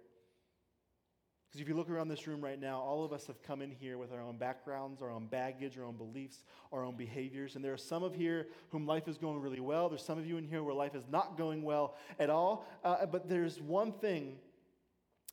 Because 1.46 1.60
if 1.60 1.68
you 1.68 1.74
look 1.74 1.88
around 1.88 2.08
this 2.08 2.26
room 2.26 2.42
right 2.42 2.60
now, 2.60 2.80
all 2.80 3.04
of 3.04 3.12
us 3.12 3.26
have 3.28 3.42
come 3.42 3.62
in 3.62 3.70
here 3.70 3.98
with 3.98 4.12
our 4.12 4.20
own 4.20 4.36
backgrounds, 4.36 5.00
our 5.00 5.10
own 5.10 5.26
baggage, 5.26 5.78
our 5.78 5.84
own 5.84 5.96
beliefs, 5.96 6.42
our 6.72 6.84
own 6.84 6.96
behaviors. 6.96 7.54
And 7.54 7.64
there 7.64 7.72
are 7.72 7.78
some 7.78 8.02
of 8.02 8.14
here 8.14 8.48
whom 8.70 8.86
life 8.86 9.06
is 9.08 9.16
going 9.16 9.40
really 9.40 9.60
well. 9.60 9.88
There's 9.88 10.04
some 10.04 10.18
of 10.18 10.26
you 10.26 10.36
in 10.36 10.44
here 10.44 10.62
where 10.62 10.74
life 10.74 10.94
is 10.94 11.04
not 11.08 11.38
going 11.38 11.62
well 11.62 11.96
at 12.18 12.30
all. 12.30 12.66
Uh, 12.84 13.06
but 13.06 13.28
there's 13.28 13.60
one 13.60 13.92
thing 13.92 14.36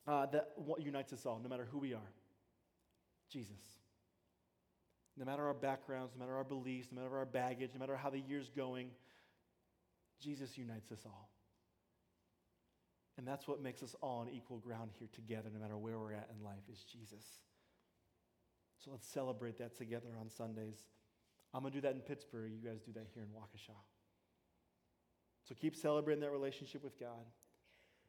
uh, 0.06 0.26
that 0.26 0.52
unites 0.78 1.12
us 1.12 1.26
all, 1.26 1.40
no 1.42 1.48
matter 1.48 1.66
who 1.70 1.78
we 1.78 1.94
are 1.94 2.12
Jesus. 3.30 3.52
No 5.16 5.24
matter 5.24 5.44
our 5.44 5.54
backgrounds, 5.54 6.12
no 6.14 6.24
matter 6.24 6.36
our 6.36 6.44
beliefs, 6.44 6.88
no 6.92 7.02
matter 7.02 7.16
our 7.16 7.24
baggage, 7.24 7.70
no 7.74 7.80
matter 7.80 7.96
how 7.96 8.10
the 8.10 8.20
year's 8.20 8.48
going, 8.48 8.90
Jesus 10.20 10.56
unites 10.56 10.90
us 10.92 11.00
all. 11.04 11.30
And 13.16 13.26
that's 13.26 13.46
what 13.46 13.62
makes 13.62 13.82
us 13.82 13.94
all 14.00 14.20
on 14.20 14.28
equal 14.28 14.58
ground 14.58 14.90
here 14.98 15.08
together, 15.12 15.48
no 15.52 15.60
matter 15.60 15.76
where 15.76 15.98
we're 15.98 16.12
at 16.12 16.28
in 16.36 16.44
life, 16.44 16.62
is 16.70 16.82
Jesus. 16.82 17.24
So 18.84 18.90
let's 18.90 19.06
celebrate 19.06 19.58
that 19.58 19.76
together 19.76 20.08
on 20.20 20.28
Sundays. 20.28 20.78
I'm 21.52 21.62
going 21.62 21.72
to 21.72 21.80
do 21.80 21.86
that 21.86 21.94
in 21.94 22.00
Pittsburgh. 22.00 22.50
You 22.52 22.68
guys 22.68 22.80
do 22.80 22.92
that 22.92 23.06
here 23.14 23.22
in 23.22 23.28
Waukesha. 23.28 23.76
So 25.48 25.54
keep 25.54 25.76
celebrating 25.76 26.22
that 26.22 26.32
relationship 26.32 26.82
with 26.82 26.98
God. 26.98 27.24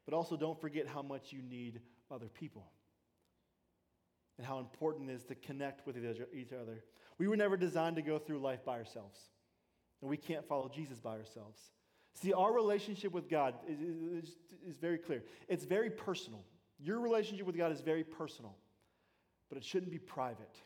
But 0.04 0.14
also 0.14 0.36
don't 0.36 0.60
forget 0.60 0.86
how 0.86 1.02
much 1.02 1.32
you 1.32 1.42
need 1.42 1.80
other 2.10 2.28
people 2.28 2.70
and 4.38 4.46
how 4.46 4.58
important 4.58 5.10
it 5.10 5.14
is 5.14 5.24
to 5.24 5.34
connect 5.34 5.86
with 5.86 5.96
each 6.34 6.52
other. 6.52 6.84
We 7.18 7.28
were 7.28 7.36
never 7.36 7.56
designed 7.56 7.96
to 7.96 8.02
go 8.02 8.18
through 8.18 8.38
life 8.40 8.64
by 8.64 8.78
ourselves, 8.78 9.18
and 10.00 10.10
we 10.10 10.16
can't 10.16 10.46
follow 10.46 10.70
Jesus 10.72 11.00
by 11.00 11.16
ourselves. 11.16 11.58
See, 12.16 12.32
our 12.32 12.50
relationship 12.50 13.12
with 13.12 13.28
God 13.28 13.54
is, 13.68 13.78
is, 14.24 14.36
is, 14.66 14.76
very 14.78 14.96
clear. 14.96 15.22
It's 15.48 15.66
very 15.66 15.90
personal. 15.90 16.42
Your 16.78 16.98
relationship 16.98 17.46
with 17.46 17.58
God 17.58 17.72
is 17.72 17.82
very 17.82 18.04
personal, 18.04 18.56
but 19.50 19.58
it 19.58 19.64
shouldn't 19.64 19.92
be 19.92 19.98
private. 19.98 20.56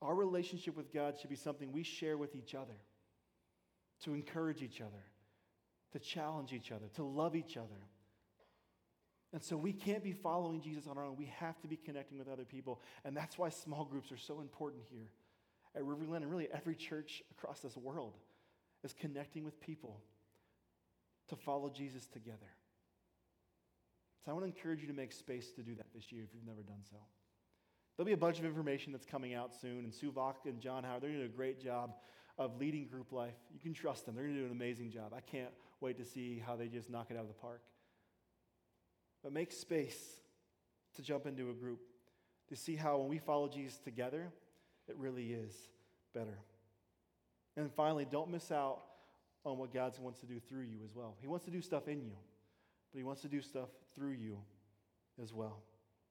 Our 0.00 0.14
relationship 0.14 0.76
with 0.76 0.92
God 0.94 1.18
should 1.18 1.30
be 1.30 1.36
something 1.36 1.72
we 1.72 1.82
share 1.82 2.16
with 2.16 2.36
each 2.36 2.54
other 2.54 2.76
to 4.04 4.14
encourage 4.14 4.62
each 4.62 4.80
other, 4.80 5.02
to 5.92 5.98
challenge 5.98 6.52
each 6.52 6.70
other, 6.70 6.86
to 6.94 7.02
love 7.02 7.34
each 7.34 7.56
other. 7.56 7.80
And 9.32 9.42
so 9.42 9.56
we 9.56 9.72
can't 9.72 10.04
be 10.04 10.12
following 10.12 10.60
Jesus 10.60 10.86
on 10.86 10.96
our 10.96 11.04
own. 11.04 11.16
We 11.16 11.32
have 11.40 11.60
to 11.62 11.66
be 11.66 11.76
connecting 11.76 12.18
with 12.18 12.28
other 12.28 12.44
people. 12.44 12.80
And 13.04 13.16
that's 13.16 13.36
why 13.36 13.48
small 13.48 13.84
groups 13.84 14.12
are 14.12 14.16
so 14.16 14.40
important 14.40 14.84
here 14.88 15.10
at 15.74 15.82
Riverglen 15.82 16.18
and 16.18 16.30
really 16.30 16.48
every 16.54 16.76
church 16.76 17.24
across 17.32 17.58
this 17.58 17.76
world 17.76 18.14
is 18.88 18.94
connecting 18.94 19.44
with 19.44 19.60
people 19.60 20.00
to 21.28 21.36
follow 21.36 21.68
Jesus 21.68 22.06
together. 22.06 22.48
So 24.24 24.30
I 24.30 24.34
want 24.34 24.46
to 24.46 24.50
encourage 24.50 24.80
you 24.80 24.88
to 24.88 24.94
make 24.94 25.12
space 25.12 25.50
to 25.52 25.62
do 25.62 25.74
that 25.74 25.88
this 25.94 26.10
year 26.10 26.22
if 26.24 26.34
you've 26.34 26.46
never 26.46 26.62
done 26.62 26.80
so. 26.90 26.96
There'll 27.96 28.06
be 28.06 28.14
a 28.14 28.16
bunch 28.16 28.38
of 28.38 28.46
information 28.46 28.92
that's 28.92 29.04
coming 29.04 29.34
out 29.34 29.54
soon, 29.54 29.84
and 29.84 29.92
Sue 29.92 30.14
and 30.46 30.60
John 30.60 30.84
Howard, 30.84 31.02
they're 31.02 31.10
doing 31.10 31.24
a 31.24 31.28
great 31.28 31.62
job 31.62 31.96
of 32.38 32.58
leading 32.58 32.86
group 32.86 33.12
life. 33.12 33.34
You 33.52 33.60
can 33.60 33.74
trust 33.74 34.06
them. 34.06 34.14
They're 34.14 34.24
going 34.24 34.36
to 34.36 34.40
do 34.40 34.46
an 34.46 34.52
amazing 34.52 34.90
job. 34.90 35.12
I 35.14 35.20
can't 35.20 35.50
wait 35.80 35.98
to 35.98 36.04
see 36.06 36.42
how 36.44 36.56
they 36.56 36.68
just 36.68 36.88
knock 36.88 37.08
it 37.10 37.16
out 37.16 37.22
of 37.22 37.28
the 37.28 37.34
park. 37.34 37.60
But 39.22 39.32
make 39.32 39.52
space 39.52 40.00
to 40.96 41.02
jump 41.02 41.26
into 41.26 41.50
a 41.50 41.54
group 41.54 41.80
to 42.48 42.56
see 42.56 42.76
how 42.76 42.96
when 42.98 43.08
we 43.08 43.18
follow 43.18 43.48
Jesus 43.48 43.76
together, 43.78 44.32
it 44.88 44.96
really 44.96 45.32
is 45.32 45.52
better. 46.14 46.38
And 47.58 47.72
finally, 47.72 48.06
don't 48.08 48.30
miss 48.30 48.52
out 48.52 48.82
on 49.44 49.58
what 49.58 49.74
God 49.74 49.92
wants 49.98 50.20
to 50.20 50.26
do 50.26 50.38
through 50.38 50.62
you 50.62 50.78
as 50.84 50.94
well. 50.94 51.16
He 51.20 51.26
wants 51.26 51.44
to 51.46 51.50
do 51.50 51.60
stuff 51.60 51.88
in 51.88 52.00
you, 52.00 52.12
but 52.92 52.98
He 52.98 53.02
wants 53.02 53.20
to 53.22 53.28
do 53.28 53.42
stuff 53.42 53.68
through 53.96 54.12
you 54.12 54.38
as 55.20 55.34
well. 55.34 55.64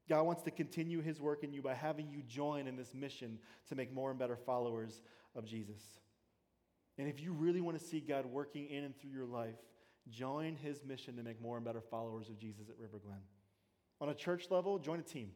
God 0.09 0.23
wants 0.23 0.43
to 0.43 0.51
continue 0.51 1.01
His 1.01 1.21
work 1.21 1.45
in 1.45 1.53
you 1.53 1.61
by 1.61 1.73
having 1.73 2.09
you 2.09 2.21
join 2.27 2.67
in 2.67 2.75
this 2.75 2.93
mission 2.93 3.39
to 3.69 3.75
make 3.75 3.93
more 3.93 4.09
and 4.09 4.19
better 4.19 4.35
followers 4.35 5.01
of 5.35 5.45
Jesus. 5.45 5.81
And 6.97 7.07
if 7.07 7.21
you 7.21 7.31
really 7.31 7.61
want 7.61 7.79
to 7.79 7.83
see 7.83 8.01
God 8.01 8.25
working 8.25 8.67
in 8.69 8.83
and 8.83 8.97
through 8.99 9.11
your 9.11 9.25
life, 9.25 9.55
join 10.09 10.57
His 10.57 10.83
mission 10.83 11.15
to 11.15 11.23
make 11.23 11.41
more 11.41 11.55
and 11.55 11.65
better 11.65 11.81
followers 11.81 12.27
of 12.27 12.37
Jesus 12.37 12.67
at 12.67 12.77
River 12.77 12.99
Glen. 13.01 13.21
On 14.01 14.09
a 14.09 14.13
church 14.13 14.47
level, 14.49 14.79
join 14.79 14.99
a 14.99 15.03
team. 15.03 15.31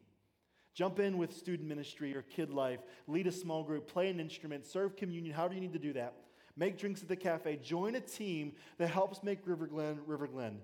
Jump 0.74 1.00
in 1.00 1.18
with 1.18 1.36
student 1.36 1.68
ministry 1.68 2.16
or 2.16 2.22
kid 2.22 2.50
life, 2.50 2.80
lead 3.08 3.28
a 3.28 3.32
small 3.32 3.64
group, 3.64 3.88
play 3.88 4.10
an 4.10 4.20
instrument, 4.20 4.66
serve 4.66 4.96
communion, 4.96 5.34
however 5.34 5.54
you 5.54 5.62
need 5.62 5.74
to 5.74 5.80
do 5.80 5.94
that. 5.94 6.14
Make 6.56 6.78
drinks 6.78 7.02
at 7.02 7.08
the 7.08 7.16
cafe. 7.16 7.58
Join 7.58 7.96
a 7.96 8.02
team 8.02 8.54
that 8.78 8.90
helps 8.90 9.24
make 9.24 9.40
River 9.46 9.68
Glen 9.68 10.00
River 10.06 10.28
Glen. 10.28 10.60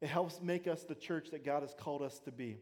It 0.00 0.08
helps 0.08 0.40
make 0.40 0.66
us 0.66 0.82
the 0.84 0.94
church 0.94 1.30
that 1.30 1.44
God 1.44 1.62
has 1.62 1.74
called 1.78 2.02
us 2.02 2.18
to 2.20 2.32
be. 2.32 2.58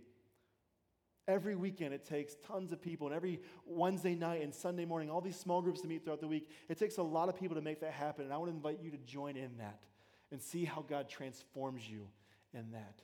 Every 1.29 1.55
weekend, 1.55 1.93
it 1.93 2.07
takes 2.07 2.35
tons 2.47 2.73
of 2.73 2.81
people, 2.81 3.07
and 3.07 3.15
every 3.15 3.41
Wednesday 3.67 4.15
night 4.15 4.43
and 4.43 4.55
Sunday 4.55 4.87
morning, 4.87 5.11
all 5.11 5.21
these 5.21 5.39
small 5.39 5.61
groups 5.61 5.83
to 5.83 5.87
meet 5.87 6.03
throughout 6.03 6.21
the 6.21 6.27
week. 6.27 6.49
It 6.71 6.79
takes 6.79 6.97
a 6.97 7.03
lot 7.03 7.29
of 7.29 7.39
people 7.39 7.55
to 7.55 7.61
make 7.61 7.81
that 7.83 7.93
happen, 7.93 8.25
and 8.25 8.33
I 8.33 8.39
want 8.39 8.51
to 8.51 8.57
invite 8.57 8.81
you 8.83 8.91
to 8.91 8.97
join 8.99 9.37
in 9.37 9.59
that 9.59 9.85
and 10.33 10.41
see 10.41 10.65
how 10.65 10.83
God 10.89 11.09
transforms 11.09 11.89
you 11.89 12.09
in 12.55 12.71
that 12.73 13.03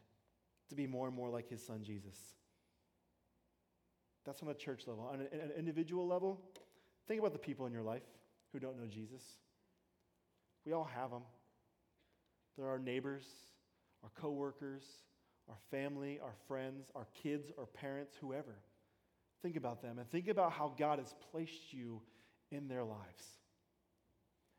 to 0.70 0.74
be 0.74 0.86
more 0.86 1.06
and 1.06 1.14
more 1.14 1.28
like 1.28 1.50
His 1.50 1.64
Son 1.64 1.82
Jesus. 1.84 2.16
That's 4.24 4.42
on 4.42 4.48
a 4.48 4.54
church 4.54 4.86
level. 4.86 5.08
On 5.12 5.20
an, 5.20 5.50
individual 5.56 6.06
level, 6.06 6.40
think 7.06 7.20
about 7.20 7.32
the 7.32 7.38
people 7.38 7.66
in 7.66 7.72
your 7.72 7.82
life 7.82 8.02
who 8.52 8.58
don't 8.58 8.78
know 8.78 8.86
Jesus. 8.86 9.22
We 10.64 10.72
all 10.72 10.88
have 10.94 11.10
them. 11.10 11.22
They're 12.56 12.68
our 12.68 12.78
neighbors, 12.78 13.24
our 14.02 14.10
coworkers, 14.20 14.84
our 15.48 15.58
family, 15.70 16.20
our 16.22 16.34
friends, 16.48 16.90
our 16.94 17.06
kids, 17.22 17.50
our 17.58 17.66
parents, 17.66 18.14
whoever. 18.20 18.54
Think 19.42 19.56
about 19.56 19.82
them 19.82 19.98
and 19.98 20.10
think 20.10 20.28
about 20.28 20.52
how 20.52 20.72
God 20.78 20.98
has 20.98 21.14
placed 21.30 21.72
you 21.72 22.00
in 22.50 22.68
their 22.68 22.84
lives 22.84 23.24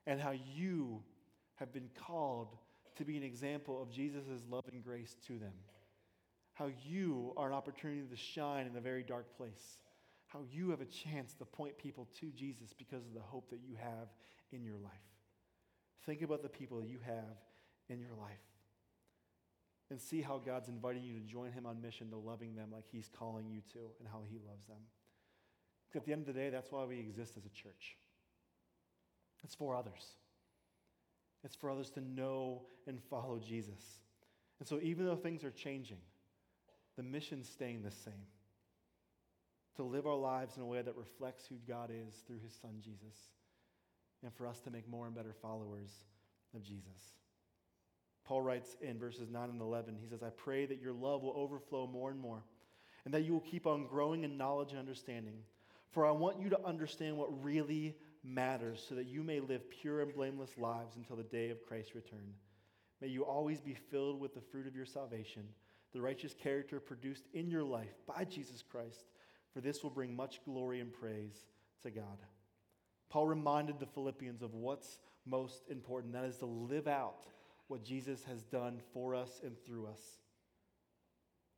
and 0.06 0.22
how 0.22 0.34
you 0.56 1.02
have 1.56 1.74
been 1.74 1.90
called 1.96 2.50
to 2.98 3.06
be 3.06 3.18
an 3.18 3.24
example 3.24 3.82
of 3.82 3.90
Jesus' 3.90 4.44
love 4.50 4.66
and 4.72 4.84
grace 4.84 5.16
to 5.28 5.40
them 5.40 5.54
how 6.56 6.70
you 6.86 7.34
are 7.38 7.48
an 7.48 7.54
opportunity 7.54 8.02
to 8.10 8.16
shine 8.16 8.66
in 8.66 8.76
a 8.76 8.82
very 8.82 9.04
dark 9.04 9.38
place, 9.38 9.78
how 10.28 10.40
you 10.52 10.72
have 10.72 10.82
a 10.82 10.86
chance 10.86 11.34
to 11.36 11.46
point 11.46 11.78
people 11.78 12.08
to 12.20 12.28
Jesus 12.32 12.74
because 12.76 13.06
of 13.06 13.14
the 13.14 13.22
hope 13.22 13.50
that 13.52 13.60
you 13.60 13.76
have 13.76 14.08
in 14.52 14.64
your 14.64 14.78
life. 14.78 14.92
Think 16.06 16.22
about 16.22 16.42
the 16.42 16.50
people 16.50 16.80
that 16.80 16.88
you 16.88 17.00
have 17.06 17.38
in 17.90 18.00
your 18.00 18.14
life 18.20 18.40
and 19.92 20.02
see 20.02 20.22
how 20.22 20.42
God's 20.44 20.70
inviting 20.70 21.04
you 21.04 21.14
to 21.14 21.20
join 21.20 21.52
Him 21.52 21.66
on 21.66 21.82
mission 21.82 22.10
to 22.10 22.18
loving 22.18 22.56
them 22.56 22.70
like 22.72 22.86
He's 22.92 23.10
calling 23.20 23.50
you 23.50 23.62
to 23.74 23.80
and 24.00 24.08
how 24.12 24.22
He 24.28 24.40
loves 24.48 24.66
them. 24.66 24.80
At 25.94 26.06
the 26.06 26.12
end 26.12 26.28
of 26.28 26.28
the 26.28 26.40
day, 26.40 26.50
that's 26.50 26.72
why 26.72 26.84
we 26.84 27.00
exist 27.00 27.38
as 27.38 27.46
a 27.46 27.50
church. 27.50 27.96
It's 29.46 29.56
for 29.56 29.76
others. 29.76 30.18
It's 31.46 31.56
for 31.56 31.70
others 31.70 31.90
to 31.92 32.02
know 32.02 32.64
and 32.86 33.02
follow 33.10 33.40
Jesus. 33.40 34.00
And 34.60 34.68
so, 34.68 34.80
even 34.82 35.06
though 35.06 35.16
things 35.16 35.44
are 35.46 35.52
changing, 35.52 36.00
the 36.98 37.04
mission 37.04 37.44
staying 37.44 37.84
the 37.84 37.92
same 37.92 38.14
to 39.76 39.84
live 39.84 40.08
our 40.08 40.16
lives 40.16 40.56
in 40.56 40.64
a 40.64 40.66
way 40.66 40.82
that 40.82 40.96
reflects 40.96 41.46
who 41.48 41.56
God 41.68 41.92
is 41.92 42.16
through 42.26 42.40
his 42.44 42.54
son 42.62 42.78
Jesus, 42.82 43.18
and 44.24 44.34
for 44.34 44.48
us 44.48 44.60
to 44.62 44.72
make 44.72 44.88
more 44.88 45.06
and 45.06 45.16
better 45.16 45.36
followers 45.42 45.92
of 46.56 46.64
Jesus. 46.64 47.18
Paul 48.24 48.42
writes 48.42 48.76
in 48.82 48.98
verses 48.98 49.30
9 49.30 49.50
and 49.50 49.62
11, 49.62 49.98
he 50.02 50.08
says, 50.08 50.24
I 50.24 50.30
pray 50.30 50.66
that 50.66 50.82
your 50.82 50.94
love 50.94 51.22
will 51.22 51.36
overflow 51.36 51.88
more 51.88 52.10
and 52.10 52.20
more, 52.20 52.42
and 53.04 53.14
that 53.14 53.24
you 53.24 53.34
will 53.34 53.42
keep 53.42 53.68
on 53.68 53.86
growing 53.86 54.24
in 54.24 54.38
knowledge 54.38 54.72
and 54.72 54.80
understanding. 54.80 55.40
For 55.92 56.06
I 56.06 56.12
want 56.12 56.40
you 56.40 56.50
to 56.50 56.66
understand 56.66 57.18
what 57.18 57.44
really 57.44 57.96
matters, 58.24 58.84
so 58.88 58.96
that 58.96 59.08
you 59.08 59.24
may 59.24 59.40
live 59.40 59.70
pure 59.70 60.02
and 60.02 60.14
blameless 60.14 60.58
lives 60.58 60.96
until 60.96 61.18
the 61.18 61.24
day 61.24 61.50
of 61.50 61.64
Christ's 61.68 61.94
return. 61.94 62.34
May 63.02 63.10
you 63.10 63.24
always 63.24 63.60
be 63.60 63.76
filled 63.92 64.20
with 64.20 64.34
the 64.34 64.42
fruit 64.42 64.66
of 64.66 64.76
your 64.76 64.86
salvation 64.86 65.44
the 65.94 66.02
righteous 66.02 66.34
character 66.34 66.80
produced 66.80 67.26
in 67.34 67.50
your 67.50 67.64
life 67.64 67.96
by 68.08 68.26
Jesus 68.26 68.62
Christ 68.62 69.06
for 69.56 69.62
this 69.62 69.82
will 69.82 69.90
bring 69.90 70.14
much 70.14 70.42
glory 70.44 70.82
and 70.82 70.92
praise 70.92 71.46
to 71.82 71.90
God. 71.90 72.20
Paul 73.10 73.26
reminded 73.26 73.80
the 73.80 73.86
Philippians 73.86 74.42
of 74.42 74.54
what's 74.54 75.00
most 75.26 75.64
important 75.70 76.12
that 76.12 76.26
is 76.26 76.38
to 76.40 76.46
live 76.46 76.88
out 76.88 77.26
what 77.70 77.82
Jesus 77.82 78.26
has 78.26 78.44
done 78.44 78.82
for 78.94 79.16
us 79.16 79.40
and 79.46 79.56
through 79.66 79.88
us. 79.88 80.02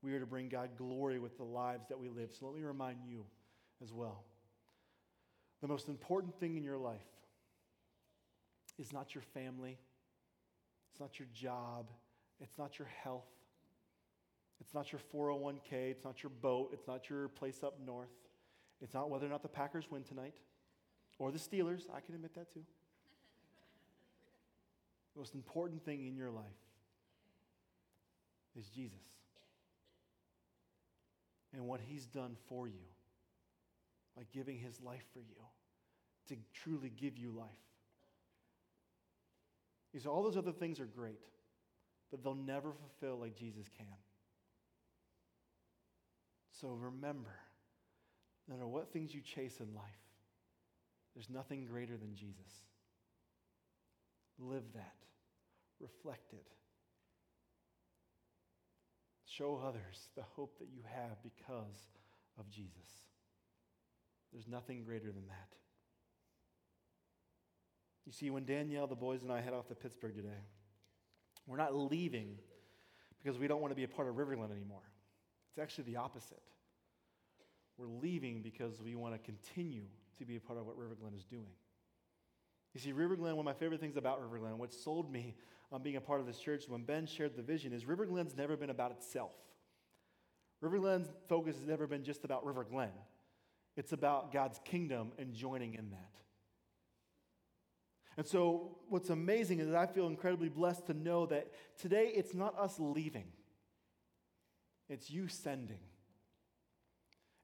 We 0.03 0.13
are 0.13 0.19
to 0.19 0.27
bring 0.27 0.47
God 0.47 0.69
glory 0.77 1.17
with 1.17 1.37
the 1.37 1.43
lives 1.43 1.87
that 1.89 1.97
we 1.97 2.07
live. 2.07 2.31
So 2.31 2.45
let 2.45 2.55
me 2.55 2.61
remind 2.61 2.99
you 3.03 3.25
as 3.81 3.91
well. 3.91 4.23
The 5.61 5.67
most 5.67 5.89
important 5.89 6.39
thing 6.39 6.55
in 6.55 6.63
your 6.63 6.77
life 6.77 7.01
is 8.77 8.93
not 8.93 9.15
your 9.15 9.23
family, 9.33 9.79
it's 10.91 10.99
not 10.99 11.17
your 11.17 11.27
job, 11.33 11.89
it's 12.39 12.59
not 12.59 12.77
your 12.77 12.87
health, 13.03 13.25
it's 14.59 14.73
not 14.73 14.91
your 14.91 15.01
401k, 15.13 15.91
it's 15.91 16.03
not 16.03 16.23
your 16.23 16.29
boat, 16.29 16.69
it's 16.73 16.87
not 16.87 17.09
your 17.09 17.27
place 17.29 17.63
up 17.63 17.79
north, 17.85 18.09
it's 18.81 18.93
not 18.93 19.09
whether 19.09 19.25
or 19.25 19.29
not 19.29 19.41
the 19.41 19.47
Packers 19.47 19.89
win 19.89 20.03
tonight 20.03 20.35
or 21.19 21.31
the 21.31 21.39
Steelers. 21.39 21.83
I 21.93 21.99
can 21.99 22.15
admit 22.15 22.33
that 22.35 22.51
too. 22.53 22.59
the 25.13 25.19
most 25.19 25.35
important 25.35 25.83
thing 25.83 26.07
in 26.07 26.15
your 26.15 26.31
life 26.31 26.45
is 28.57 28.67
Jesus 28.69 28.97
and 31.53 31.65
what 31.65 31.79
he's 31.79 32.05
done 32.05 32.35
for 32.47 32.67
you 32.67 32.85
by 34.15 34.23
giving 34.33 34.57
his 34.57 34.81
life 34.81 35.03
for 35.13 35.19
you 35.19 35.35
to 36.27 36.35
truly 36.53 36.89
give 36.89 37.17
you 37.17 37.31
life. 37.31 37.47
You 39.93 39.99
see, 39.99 40.09
all 40.09 40.23
those 40.23 40.37
other 40.37 40.51
things 40.51 40.79
are 40.79 40.85
great, 40.85 41.21
but 42.11 42.23
they'll 42.23 42.35
never 42.35 42.71
fulfill 42.73 43.19
like 43.19 43.35
Jesus 43.35 43.67
can. 43.75 43.87
So 46.59 46.69
remember, 46.69 47.35
no 48.47 48.55
matter 48.55 48.67
what 48.67 48.91
things 48.91 49.13
you 49.13 49.21
chase 49.21 49.59
in 49.59 49.73
life, 49.75 49.83
there's 51.13 51.29
nothing 51.29 51.65
greater 51.65 51.97
than 51.97 52.15
Jesus. 52.15 52.51
Live 54.39 54.63
that, 54.73 54.95
reflect 55.79 56.33
it. 56.33 56.47
Show 59.25 59.61
others 59.63 60.09
the 60.15 60.23
hope 60.35 60.57
that 60.59 60.69
you 60.73 60.81
have 60.95 61.21
because 61.23 61.89
of 62.39 62.49
Jesus. 62.49 62.87
There's 64.31 64.47
nothing 64.47 64.83
greater 64.83 65.11
than 65.11 65.27
that. 65.27 65.49
You 68.05 68.11
see, 68.11 68.29
when 68.29 68.45
Danielle, 68.45 68.87
the 68.87 68.95
boys, 68.95 69.21
and 69.21 69.31
I 69.31 69.41
head 69.41 69.53
off 69.53 69.67
to 69.67 69.75
Pittsburgh 69.75 70.15
today, 70.15 70.45
we're 71.45 71.57
not 71.57 71.75
leaving 71.75 72.37
because 73.21 73.37
we 73.37 73.47
don't 73.47 73.61
want 73.61 73.71
to 73.71 73.75
be 73.75 73.83
a 73.83 73.87
part 73.87 74.07
of 74.07 74.17
River 74.17 74.35
Glen 74.35 74.51
anymore. 74.51 74.81
It's 75.57 75.63
actually 75.63 75.85
the 75.85 75.95
opposite. 75.95 76.43
We're 77.79 77.87
leaving 77.87 78.43
because 78.43 78.79
we 78.79 78.93
want 78.93 79.15
to 79.15 79.19
continue 79.19 79.85
to 80.19 80.25
be 80.25 80.35
a 80.35 80.39
part 80.39 80.59
of 80.59 80.67
what 80.67 80.77
Riverglen 80.77 81.15
is 81.15 81.23
doing. 81.23 81.55
You 82.75 82.79
see, 82.79 82.93
Riverglen, 82.93 83.31
one 83.31 83.39
of 83.39 83.45
my 83.45 83.53
favorite 83.53 83.81
things 83.81 83.97
about 83.97 84.21
River 84.21 84.37
Riverglen, 84.37 84.57
what 84.57 84.71
sold 84.71 85.11
me 85.11 85.33
on 85.71 85.81
being 85.81 85.95
a 85.95 86.01
part 86.01 86.19
of 86.19 86.27
this 86.27 86.37
church 86.37 86.65
when 86.67 86.83
Ben 86.83 87.07
shared 87.07 87.35
the 87.35 87.41
vision, 87.41 87.73
is 87.73 87.85
Riverglen's 87.85 88.37
never 88.37 88.55
been 88.55 88.69
about 88.69 88.91
itself. 88.91 89.31
Riverglen's 90.63 91.09
focus 91.27 91.55
has 91.55 91.65
never 91.65 91.87
been 91.87 92.03
just 92.03 92.23
about 92.23 92.45
River 92.45 92.63
Glen. 92.63 92.91
It's 93.75 93.93
about 93.93 94.31
God's 94.31 94.59
kingdom 94.63 95.11
and 95.17 95.33
joining 95.33 95.73
in 95.73 95.89
that. 95.89 96.11
And 98.15 98.27
so, 98.27 98.77
what's 98.89 99.09
amazing 99.09 99.59
is 99.59 99.73
I 99.73 99.87
feel 99.87 100.05
incredibly 100.05 100.49
blessed 100.49 100.85
to 100.85 100.93
know 100.93 101.25
that 101.25 101.47
today 101.79 102.11
it's 102.13 102.35
not 102.35 102.55
us 102.59 102.75
leaving, 102.77 103.31
it's 104.89 105.09
you 105.09 105.27
sending. 105.27 105.79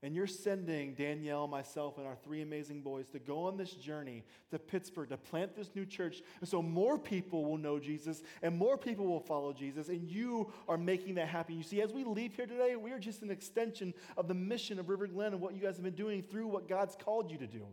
And 0.04 0.14
you're 0.14 0.28
sending 0.28 0.96
Danielle, 0.96 1.48
myself, 1.48 1.98
and 1.98 2.06
our 2.06 2.18
three 2.26 2.42
amazing 2.42 2.82
boys 2.82 3.08
to 3.12 3.20
go 3.20 3.46
on 3.46 3.56
this 3.56 3.72
journey 3.72 4.26
to 4.52 4.60
Pittsburgh 4.60 5.08
to 5.08 5.18
plant 5.18 5.56
this 5.56 5.70
new 5.76 5.86
church. 5.86 6.22
And 6.42 6.50
so 6.50 6.62
more 6.62 7.00
people 7.00 7.46
will 7.46 7.58
know 7.58 7.80
Jesus 7.80 8.22
and 8.42 8.58
more 8.58 8.78
people 8.78 9.06
will 9.06 9.22
follow 9.22 9.54
Jesus. 9.54 9.88
And 9.88 10.06
you 10.06 10.52
are 10.68 10.78
making 10.78 11.16
that 11.16 11.30
happen. 11.30 11.56
You 11.56 11.64
see, 11.64 11.82
as 11.82 11.94
we 11.94 12.04
leave 12.04 12.36
here 12.36 12.46
today, 12.46 12.76
we 12.76 12.92
are 12.92 13.00
just 13.00 13.22
an 13.22 13.32
extension 13.32 13.94
of 14.18 14.28
the 14.28 14.34
mission 14.34 14.78
of 14.78 14.90
River 14.90 15.08
Glen 15.08 15.32
and 15.32 15.42
what 15.42 15.56
you 15.56 15.62
guys 15.62 15.76
have 15.76 15.86
been 15.86 15.96
doing 15.96 16.22
through 16.22 16.48
what 16.48 16.68
God's 16.68 16.98
called 16.98 17.32
you 17.32 17.38
to 17.38 17.48
do. 17.48 17.66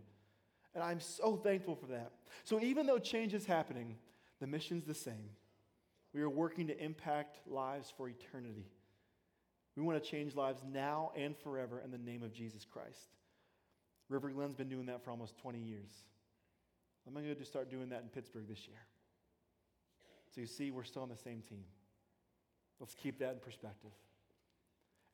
And 0.73 0.85
I'm 0.85 1.01
so 1.01 1.35
thankful 1.35 1.75
for 1.75 1.87
that. 1.87 2.13
So 2.45 2.61
even 2.61 2.87
though 2.87 3.01
change 3.01 3.35
is 3.35 3.45
happening, 3.45 3.97
the 4.39 4.47
mission's 4.47 4.85
the 4.85 4.95
same. 4.95 5.31
We 6.15 6.23
are 6.23 6.31
working 6.31 6.69
to 6.69 6.81
impact 6.81 7.39
lives 7.49 7.93
for 7.97 8.09
eternity. 8.09 8.69
We 9.77 9.83
want 9.83 10.03
to 10.03 10.09
change 10.11 10.35
lives 10.35 10.63
now 10.71 11.13
and 11.17 11.37
forever 11.37 11.81
in 11.85 11.91
the 11.91 11.99
name 11.99 12.23
of 12.23 12.33
Jesus 12.33 12.65
Christ. 12.65 13.15
River 14.09 14.29
Glen's 14.31 14.55
been 14.55 14.69
doing 14.69 14.87
that 14.87 15.05
for 15.05 15.11
almost 15.11 15.39
20 15.39 15.59
years. 15.59 15.93
I'm 17.07 17.15
going 17.15 17.35
to 17.35 17.45
start 17.45 17.71
doing 17.71 17.89
that 17.91 18.03
in 18.03 18.09
Pittsburgh 18.09 18.47
this 18.49 18.67
year. 18.67 18.79
So 20.35 20.41
you 20.41 20.47
see, 20.47 20.71
we're 20.71 20.85
still 20.85 21.03
on 21.03 21.09
the 21.09 21.17
same 21.17 21.41
team. 21.41 21.65
Let's 22.79 22.95
keep 22.95 23.19
that 23.19 23.33
in 23.33 23.39
perspective. 23.39 23.91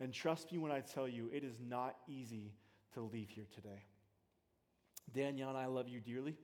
And 0.00 0.12
trust 0.12 0.52
me 0.52 0.58
when 0.58 0.72
I 0.72 0.80
tell 0.80 1.08
you, 1.08 1.30
it 1.32 1.42
is 1.42 1.60
not 1.66 1.96
easy 2.08 2.52
to 2.94 3.00
leave 3.00 3.30
here 3.30 3.46
today. 3.54 3.84
Danielle 5.14 5.50
and 5.50 5.58
I 5.58 5.66
love 5.66 5.88
you 5.88 6.00
dearly. 6.00 6.36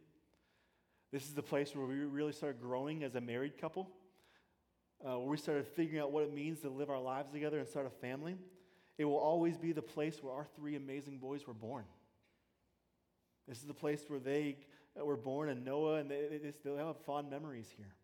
This 1.12 1.24
is 1.24 1.34
the 1.34 1.42
place 1.42 1.74
where 1.76 1.86
we 1.86 1.96
really 1.96 2.32
started 2.32 2.60
growing 2.60 3.04
as 3.04 3.14
a 3.14 3.20
married 3.20 3.60
couple 3.60 3.90
uh, 5.04 5.18
where 5.18 5.28
we 5.28 5.36
started 5.36 5.66
figuring 5.66 6.00
out 6.00 6.12
what 6.12 6.22
it 6.22 6.32
means 6.32 6.60
to 6.60 6.70
live 6.70 6.90
our 6.90 7.00
lives 7.00 7.30
together 7.32 7.58
and 7.58 7.68
start 7.68 7.86
a 7.86 7.90
family, 7.90 8.36
it 8.98 9.04
will 9.04 9.18
always 9.18 9.56
be 9.58 9.72
the 9.72 9.82
place 9.82 10.22
where 10.22 10.32
our 10.32 10.46
three 10.56 10.76
amazing 10.76 11.18
boys 11.18 11.46
were 11.46 11.54
born. 11.54 11.84
This 13.48 13.58
is 13.58 13.64
the 13.64 13.74
place 13.74 14.04
where 14.08 14.20
they 14.20 14.58
were 14.94 15.16
born, 15.16 15.48
and 15.48 15.64
Noah, 15.64 15.96
and 15.96 16.10
they, 16.10 16.38
they, 16.42 16.52
they 16.64 16.76
have 16.76 16.96
fond 17.04 17.30
memories 17.30 17.68
here. 17.76 17.94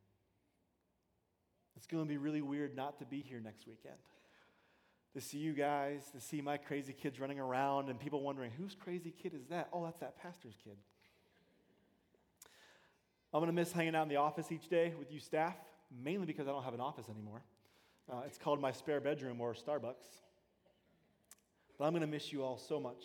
It's 1.76 1.86
going 1.86 2.02
to 2.02 2.08
be 2.08 2.16
really 2.16 2.42
weird 2.42 2.74
not 2.74 2.98
to 2.98 3.04
be 3.04 3.20
here 3.20 3.40
next 3.40 3.66
weekend. 3.66 3.94
To 5.14 5.20
see 5.20 5.38
you 5.38 5.52
guys, 5.52 6.02
to 6.12 6.20
see 6.20 6.40
my 6.40 6.56
crazy 6.56 6.92
kids 6.92 7.20
running 7.20 7.38
around, 7.38 7.88
and 7.88 8.00
people 8.00 8.22
wondering, 8.22 8.50
whose 8.58 8.74
crazy 8.74 9.14
kid 9.22 9.32
is 9.34 9.46
that? 9.50 9.68
Oh, 9.72 9.84
that's 9.84 9.98
that 10.00 10.20
pastor's 10.20 10.56
kid. 10.64 10.76
I'm 13.32 13.40
going 13.40 13.46
to 13.46 13.52
miss 13.52 13.70
hanging 13.70 13.94
out 13.94 14.02
in 14.02 14.08
the 14.08 14.16
office 14.16 14.50
each 14.50 14.68
day 14.68 14.94
with 14.98 15.12
you 15.12 15.20
staff 15.20 15.54
mainly 15.90 16.26
because 16.26 16.48
I 16.48 16.52
don't 16.52 16.64
have 16.64 16.74
an 16.74 16.80
office 16.80 17.08
anymore. 17.08 17.42
Uh, 18.10 18.22
it's 18.26 18.38
called 18.38 18.60
my 18.60 18.72
spare 18.72 19.00
bedroom 19.00 19.40
or 19.40 19.54
Starbucks. 19.54 20.06
But 21.78 21.84
I'm 21.84 21.92
going 21.92 22.00
to 22.00 22.06
miss 22.06 22.32
you 22.32 22.42
all 22.42 22.58
so 22.58 22.80
much. 22.80 23.04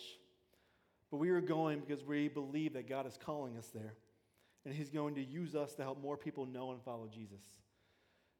But 1.10 1.18
we 1.18 1.30
are 1.30 1.40
going 1.40 1.80
because 1.80 2.04
we 2.04 2.28
believe 2.28 2.72
that 2.74 2.88
God 2.88 3.06
is 3.06 3.18
calling 3.24 3.56
us 3.56 3.68
there. 3.68 3.94
And 4.64 4.74
He's 4.74 4.90
going 4.90 5.14
to 5.16 5.22
use 5.22 5.54
us 5.54 5.74
to 5.74 5.82
help 5.82 6.00
more 6.00 6.16
people 6.16 6.46
know 6.46 6.72
and 6.72 6.82
follow 6.82 7.08
Jesus. 7.12 7.42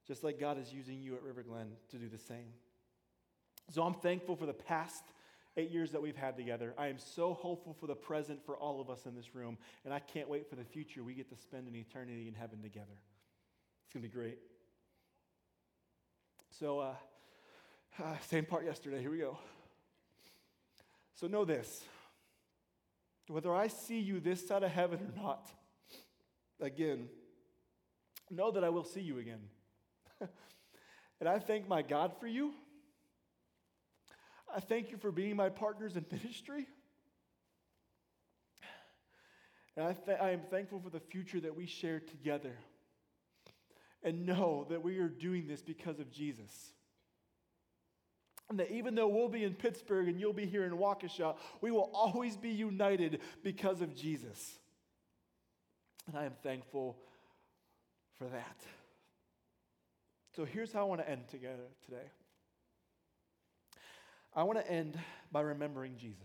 Just 0.06 0.24
like 0.24 0.40
God 0.40 0.58
is 0.58 0.72
using 0.72 1.00
you 1.00 1.14
at 1.14 1.22
River 1.22 1.42
Glen 1.42 1.72
to 1.90 1.98
do 1.98 2.08
the 2.08 2.18
same. 2.18 2.52
So 3.70 3.82
I'm 3.82 3.94
thankful 3.94 4.36
for 4.36 4.46
the 4.46 4.52
past 4.52 5.04
eight 5.56 5.70
years 5.70 5.92
that 5.92 6.02
we've 6.02 6.16
had 6.16 6.36
together. 6.36 6.74
I 6.76 6.88
am 6.88 6.98
so 6.98 7.34
hopeful 7.34 7.74
for 7.74 7.86
the 7.86 7.94
present 7.94 8.44
for 8.44 8.56
all 8.56 8.80
of 8.80 8.90
us 8.90 9.06
in 9.06 9.14
this 9.14 9.34
room. 9.34 9.56
And 9.84 9.94
I 9.94 10.00
can't 10.00 10.28
wait 10.28 10.48
for 10.48 10.56
the 10.56 10.64
future 10.64 11.02
we 11.02 11.14
get 11.14 11.28
to 11.30 11.36
spend 11.36 11.68
an 11.68 11.76
eternity 11.76 12.26
in 12.28 12.34
heaven 12.34 12.60
together. 12.60 12.96
It's 13.84 13.92
going 13.92 14.02
to 14.02 14.08
be 14.08 14.08
great. 14.08 14.38
So, 16.50 16.80
uh, 16.80 16.94
uh, 18.02 18.16
same 18.28 18.44
part 18.44 18.64
yesterday. 18.64 19.00
Here 19.00 19.10
we 19.10 19.18
go. 19.18 19.38
So, 21.14 21.26
know 21.26 21.44
this 21.44 21.84
whether 23.28 23.54
I 23.54 23.68
see 23.68 24.00
you 24.00 24.20
this 24.20 24.46
side 24.46 24.62
of 24.62 24.70
heaven 24.70 24.98
or 25.00 25.22
not, 25.22 25.50
again, 26.60 27.08
know 28.30 28.50
that 28.50 28.62
I 28.62 28.68
will 28.68 28.84
see 28.84 29.00
you 29.00 29.18
again. 29.18 29.40
and 31.20 31.28
I 31.28 31.38
thank 31.38 31.66
my 31.66 31.82
God 31.82 32.12
for 32.20 32.26
you. 32.26 32.52
I 34.54 34.60
thank 34.60 34.90
you 34.90 34.98
for 34.98 35.10
being 35.10 35.36
my 35.36 35.48
partners 35.48 35.96
in 35.96 36.04
ministry. 36.10 36.66
And 39.76 39.86
I, 39.86 39.92
th- 39.92 40.18
I 40.20 40.30
am 40.30 40.42
thankful 40.50 40.80
for 40.80 40.90
the 40.90 41.00
future 41.00 41.40
that 41.40 41.56
we 41.56 41.66
share 41.66 41.98
together 41.98 42.56
and 44.04 44.26
know 44.26 44.66
that 44.68 44.84
we 44.84 44.98
are 44.98 45.08
doing 45.08 45.48
this 45.48 45.62
because 45.62 45.98
of 45.98 46.12
Jesus. 46.12 46.72
And 48.50 48.60
that 48.60 48.70
even 48.70 48.94
though 48.94 49.08
we'll 49.08 49.30
be 49.30 49.42
in 49.42 49.54
Pittsburgh 49.54 50.06
and 50.06 50.20
you'll 50.20 50.34
be 50.34 50.44
here 50.44 50.64
in 50.64 50.72
Waukesha, 50.72 51.34
we 51.62 51.70
will 51.70 51.90
always 51.94 52.36
be 52.36 52.50
united 52.50 53.20
because 53.42 53.80
of 53.80 53.96
Jesus. 53.96 54.58
And 56.06 56.16
I 56.16 56.26
am 56.26 56.34
thankful 56.42 56.98
for 58.18 58.26
that. 58.26 58.56
So 60.36 60.44
here's 60.44 60.72
how 60.72 60.80
I 60.80 60.84
want 60.84 61.00
to 61.00 61.08
end 61.08 61.26
together 61.28 61.64
today. 61.86 62.10
I 64.36 64.42
want 64.42 64.58
to 64.58 64.70
end 64.70 64.98
by 65.32 65.40
remembering 65.40 65.96
Jesus. 65.96 66.18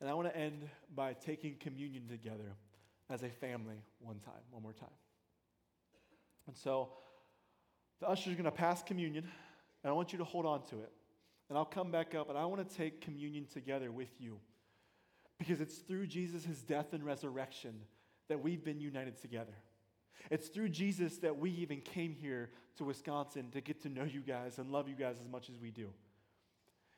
And 0.00 0.08
I 0.08 0.14
want 0.14 0.28
to 0.28 0.36
end 0.36 0.68
by 0.94 1.12
taking 1.12 1.56
communion 1.60 2.08
together 2.08 2.54
as 3.10 3.22
a 3.22 3.28
family 3.28 3.82
one 4.00 4.18
time, 4.20 4.42
one 4.50 4.62
more 4.62 4.72
time. 4.72 4.88
And 6.48 6.56
so 6.56 6.88
the 8.00 8.08
usher 8.08 8.30
is 8.30 8.36
going 8.36 8.46
to 8.46 8.50
pass 8.50 8.82
communion, 8.82 9.24
and 9.84 9.90
I 9.90 9.94
want 9.94 10.12
you 10.12 10.18
to 10.18 10.24
hold 10.24 10.46
on 10.46 10.64
to 10.66 10.80
it. 10.80 10.92
And 11.48 11.56
I'll 11.56 11.64
come 11.64 11.90
back 11.90 12.14
up 12.14 12.28
and 12.28 12.36
I 12.36 12.44
want 12.44 12.68
to 12.68 12.76
take 12.76 13.00
communion 13.00 13.46
together 13.46 13.90
with 13.90 14.10
you 14.18 14.38
because 15.38 15.60
it's 15.60 15.76
through 15.76 16.06
Jesus' 16.06 16.44
death 16.66 16.92
and 16.92 17.04
resurrection 17.04 17.74
that 18.28 18.42
we've 18.42 18.62
been 18.62 18.80
united 18.80 19.16
together. 19.20 19.54
It's 20.30 20.48
through 20.48 20.70
Jesus 20.70 21.18
that 21.18 21.38
we 21.38 21.50
even 21.52 21.80
came 21.80 22.12
here 22.12 22.50
to 22.76 22.84
Wisconsin 22.84 23.50
to 23.52 23.60
get 23.60 23.80
to 23.82 23.88
know 23.88 24.04
you 24.04 24.20
guys 24.20 24.58
and 24.58 24.70
love 24.70 24.88
you 24.88 24.94
guys 24.94 25.16
as 25.22 25.28
much 25.28 25.48
as 25.48 25.58
we 25.58 25.70
do. 25.70 25.88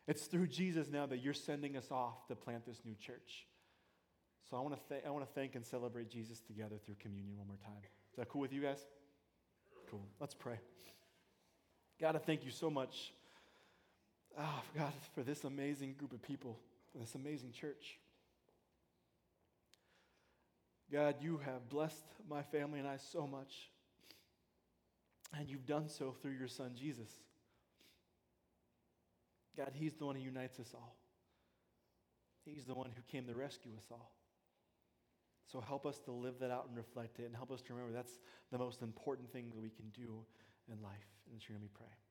It's 0.09 0.25
through 0.25 0.49
Jesus 0.49 0.89
now 0.91 1.07
that 1.07 1.19
you're 1.19 1.35
sending 1.35 1.77
us 1.77 1.93
off 1.93 2.27
to 2.27 2.35
plant 2.35 2.67
this 2.67 2.81
new 2.85 2.95
church. 2.95 3.47
So 4.51 4.57
I 4.57 4.61
want 4.61 4.75
to 4.75 4.81
th- 4.89 5.05
I 5.07 5.11
want 5.11 5.25
to 5.25 5.33
thank 5.33 5.55
and 5.55 5.65
celebrate 5.65 6.11
Jesus 6.11 6.41
together 6.41 6.77
through 6.85 6.97
communion 6.99 7.37
one 7.37 7.47
more 7.47 7.59
time. 7.59 7.83
Is 8.11 8.17
that 8.17 8.29
cool 8.29 8.41
with 8.41 8.53
you 8.53 8.63
guys? 8.63 8.85
Cool. 9.91 10.07
Let's 10.21 10.35
pray. 10.35 10.61
God, 12.01 12.15
I 12.15 12.19
thank 12.19 12.45
you 12.45 12.53
so 12.53 12.71
much. 12.71 13.13
Oh, 14.39 14.63
God, 14.77 14.93
for 15.15 15.23
this 15.23 15.43
amazing 15.43 15.95
group 15.99 16.13
of 16.13 16.23
people, 16.23 16.59
this 16.95 17.17
amazing 17.17 17.53
church. 17.53 17.99
God, 20.93 21.17
you 21.21 21.41
have 21.45 21.69
blessed 21.69 22.05
my 22.29 22.43
family 22.43 22.79
and 22.79 22.87
I 22.87 22.99
so 22.99 23.27
much. 23.27 23.71
And 25.37 25.49
you've 25.49 25.67
done 25.67 25.89
so 25.89 26.15
through 26.23 26.33
your 26.33 26.49
son, 26.49 26.73
Jesus. 26.79 27.09
God, 29.57 29.73
He's 29.75 29.95
the 29.95 30.07
one 30.07 30.15
who 30.15 30.23
unites 30.23 30.61
us 30.61 30.73
all. 30.75 30.97
He's 32.45 32.65
the 32.65 32.75
one 32.75 32.91
who 32.95 33.03
came 33.11 33.27
to 33.27 33.35
rescue 33.35 33.73
us 33.77 33.85
all. 33.91 34.11
So 35.51 35.61
help 35.61 35.85
us 35.87 35.99
to 36.01 36.13
live 36.13 36.39
that 36.41 36.51
out 36.51 36.67
and 36.69 36.77
reflect 36.77 37.19
it, 37.19 37.25
and 37.25 37.35
help 37.35 37.51
us 37.51 37.61
to 37.63 37.75
remember 37.75 37.93
that's 37.93 38.19
the 38.53 38.59
most 38.59 38.83
important 38.83 39.33
thing 39.33 39.51
that 39.51 39.61
we 39.61 39.71
can 39.71 39.89
do 39.91 40.25
in 40.71 40.81
life. 40.83 41.09
And 41.27 41.37
it's 41.37 41.49
your 41.49 41.59
name 41.59 41.63
we 41.63 41.69
pray. 41.75 42.10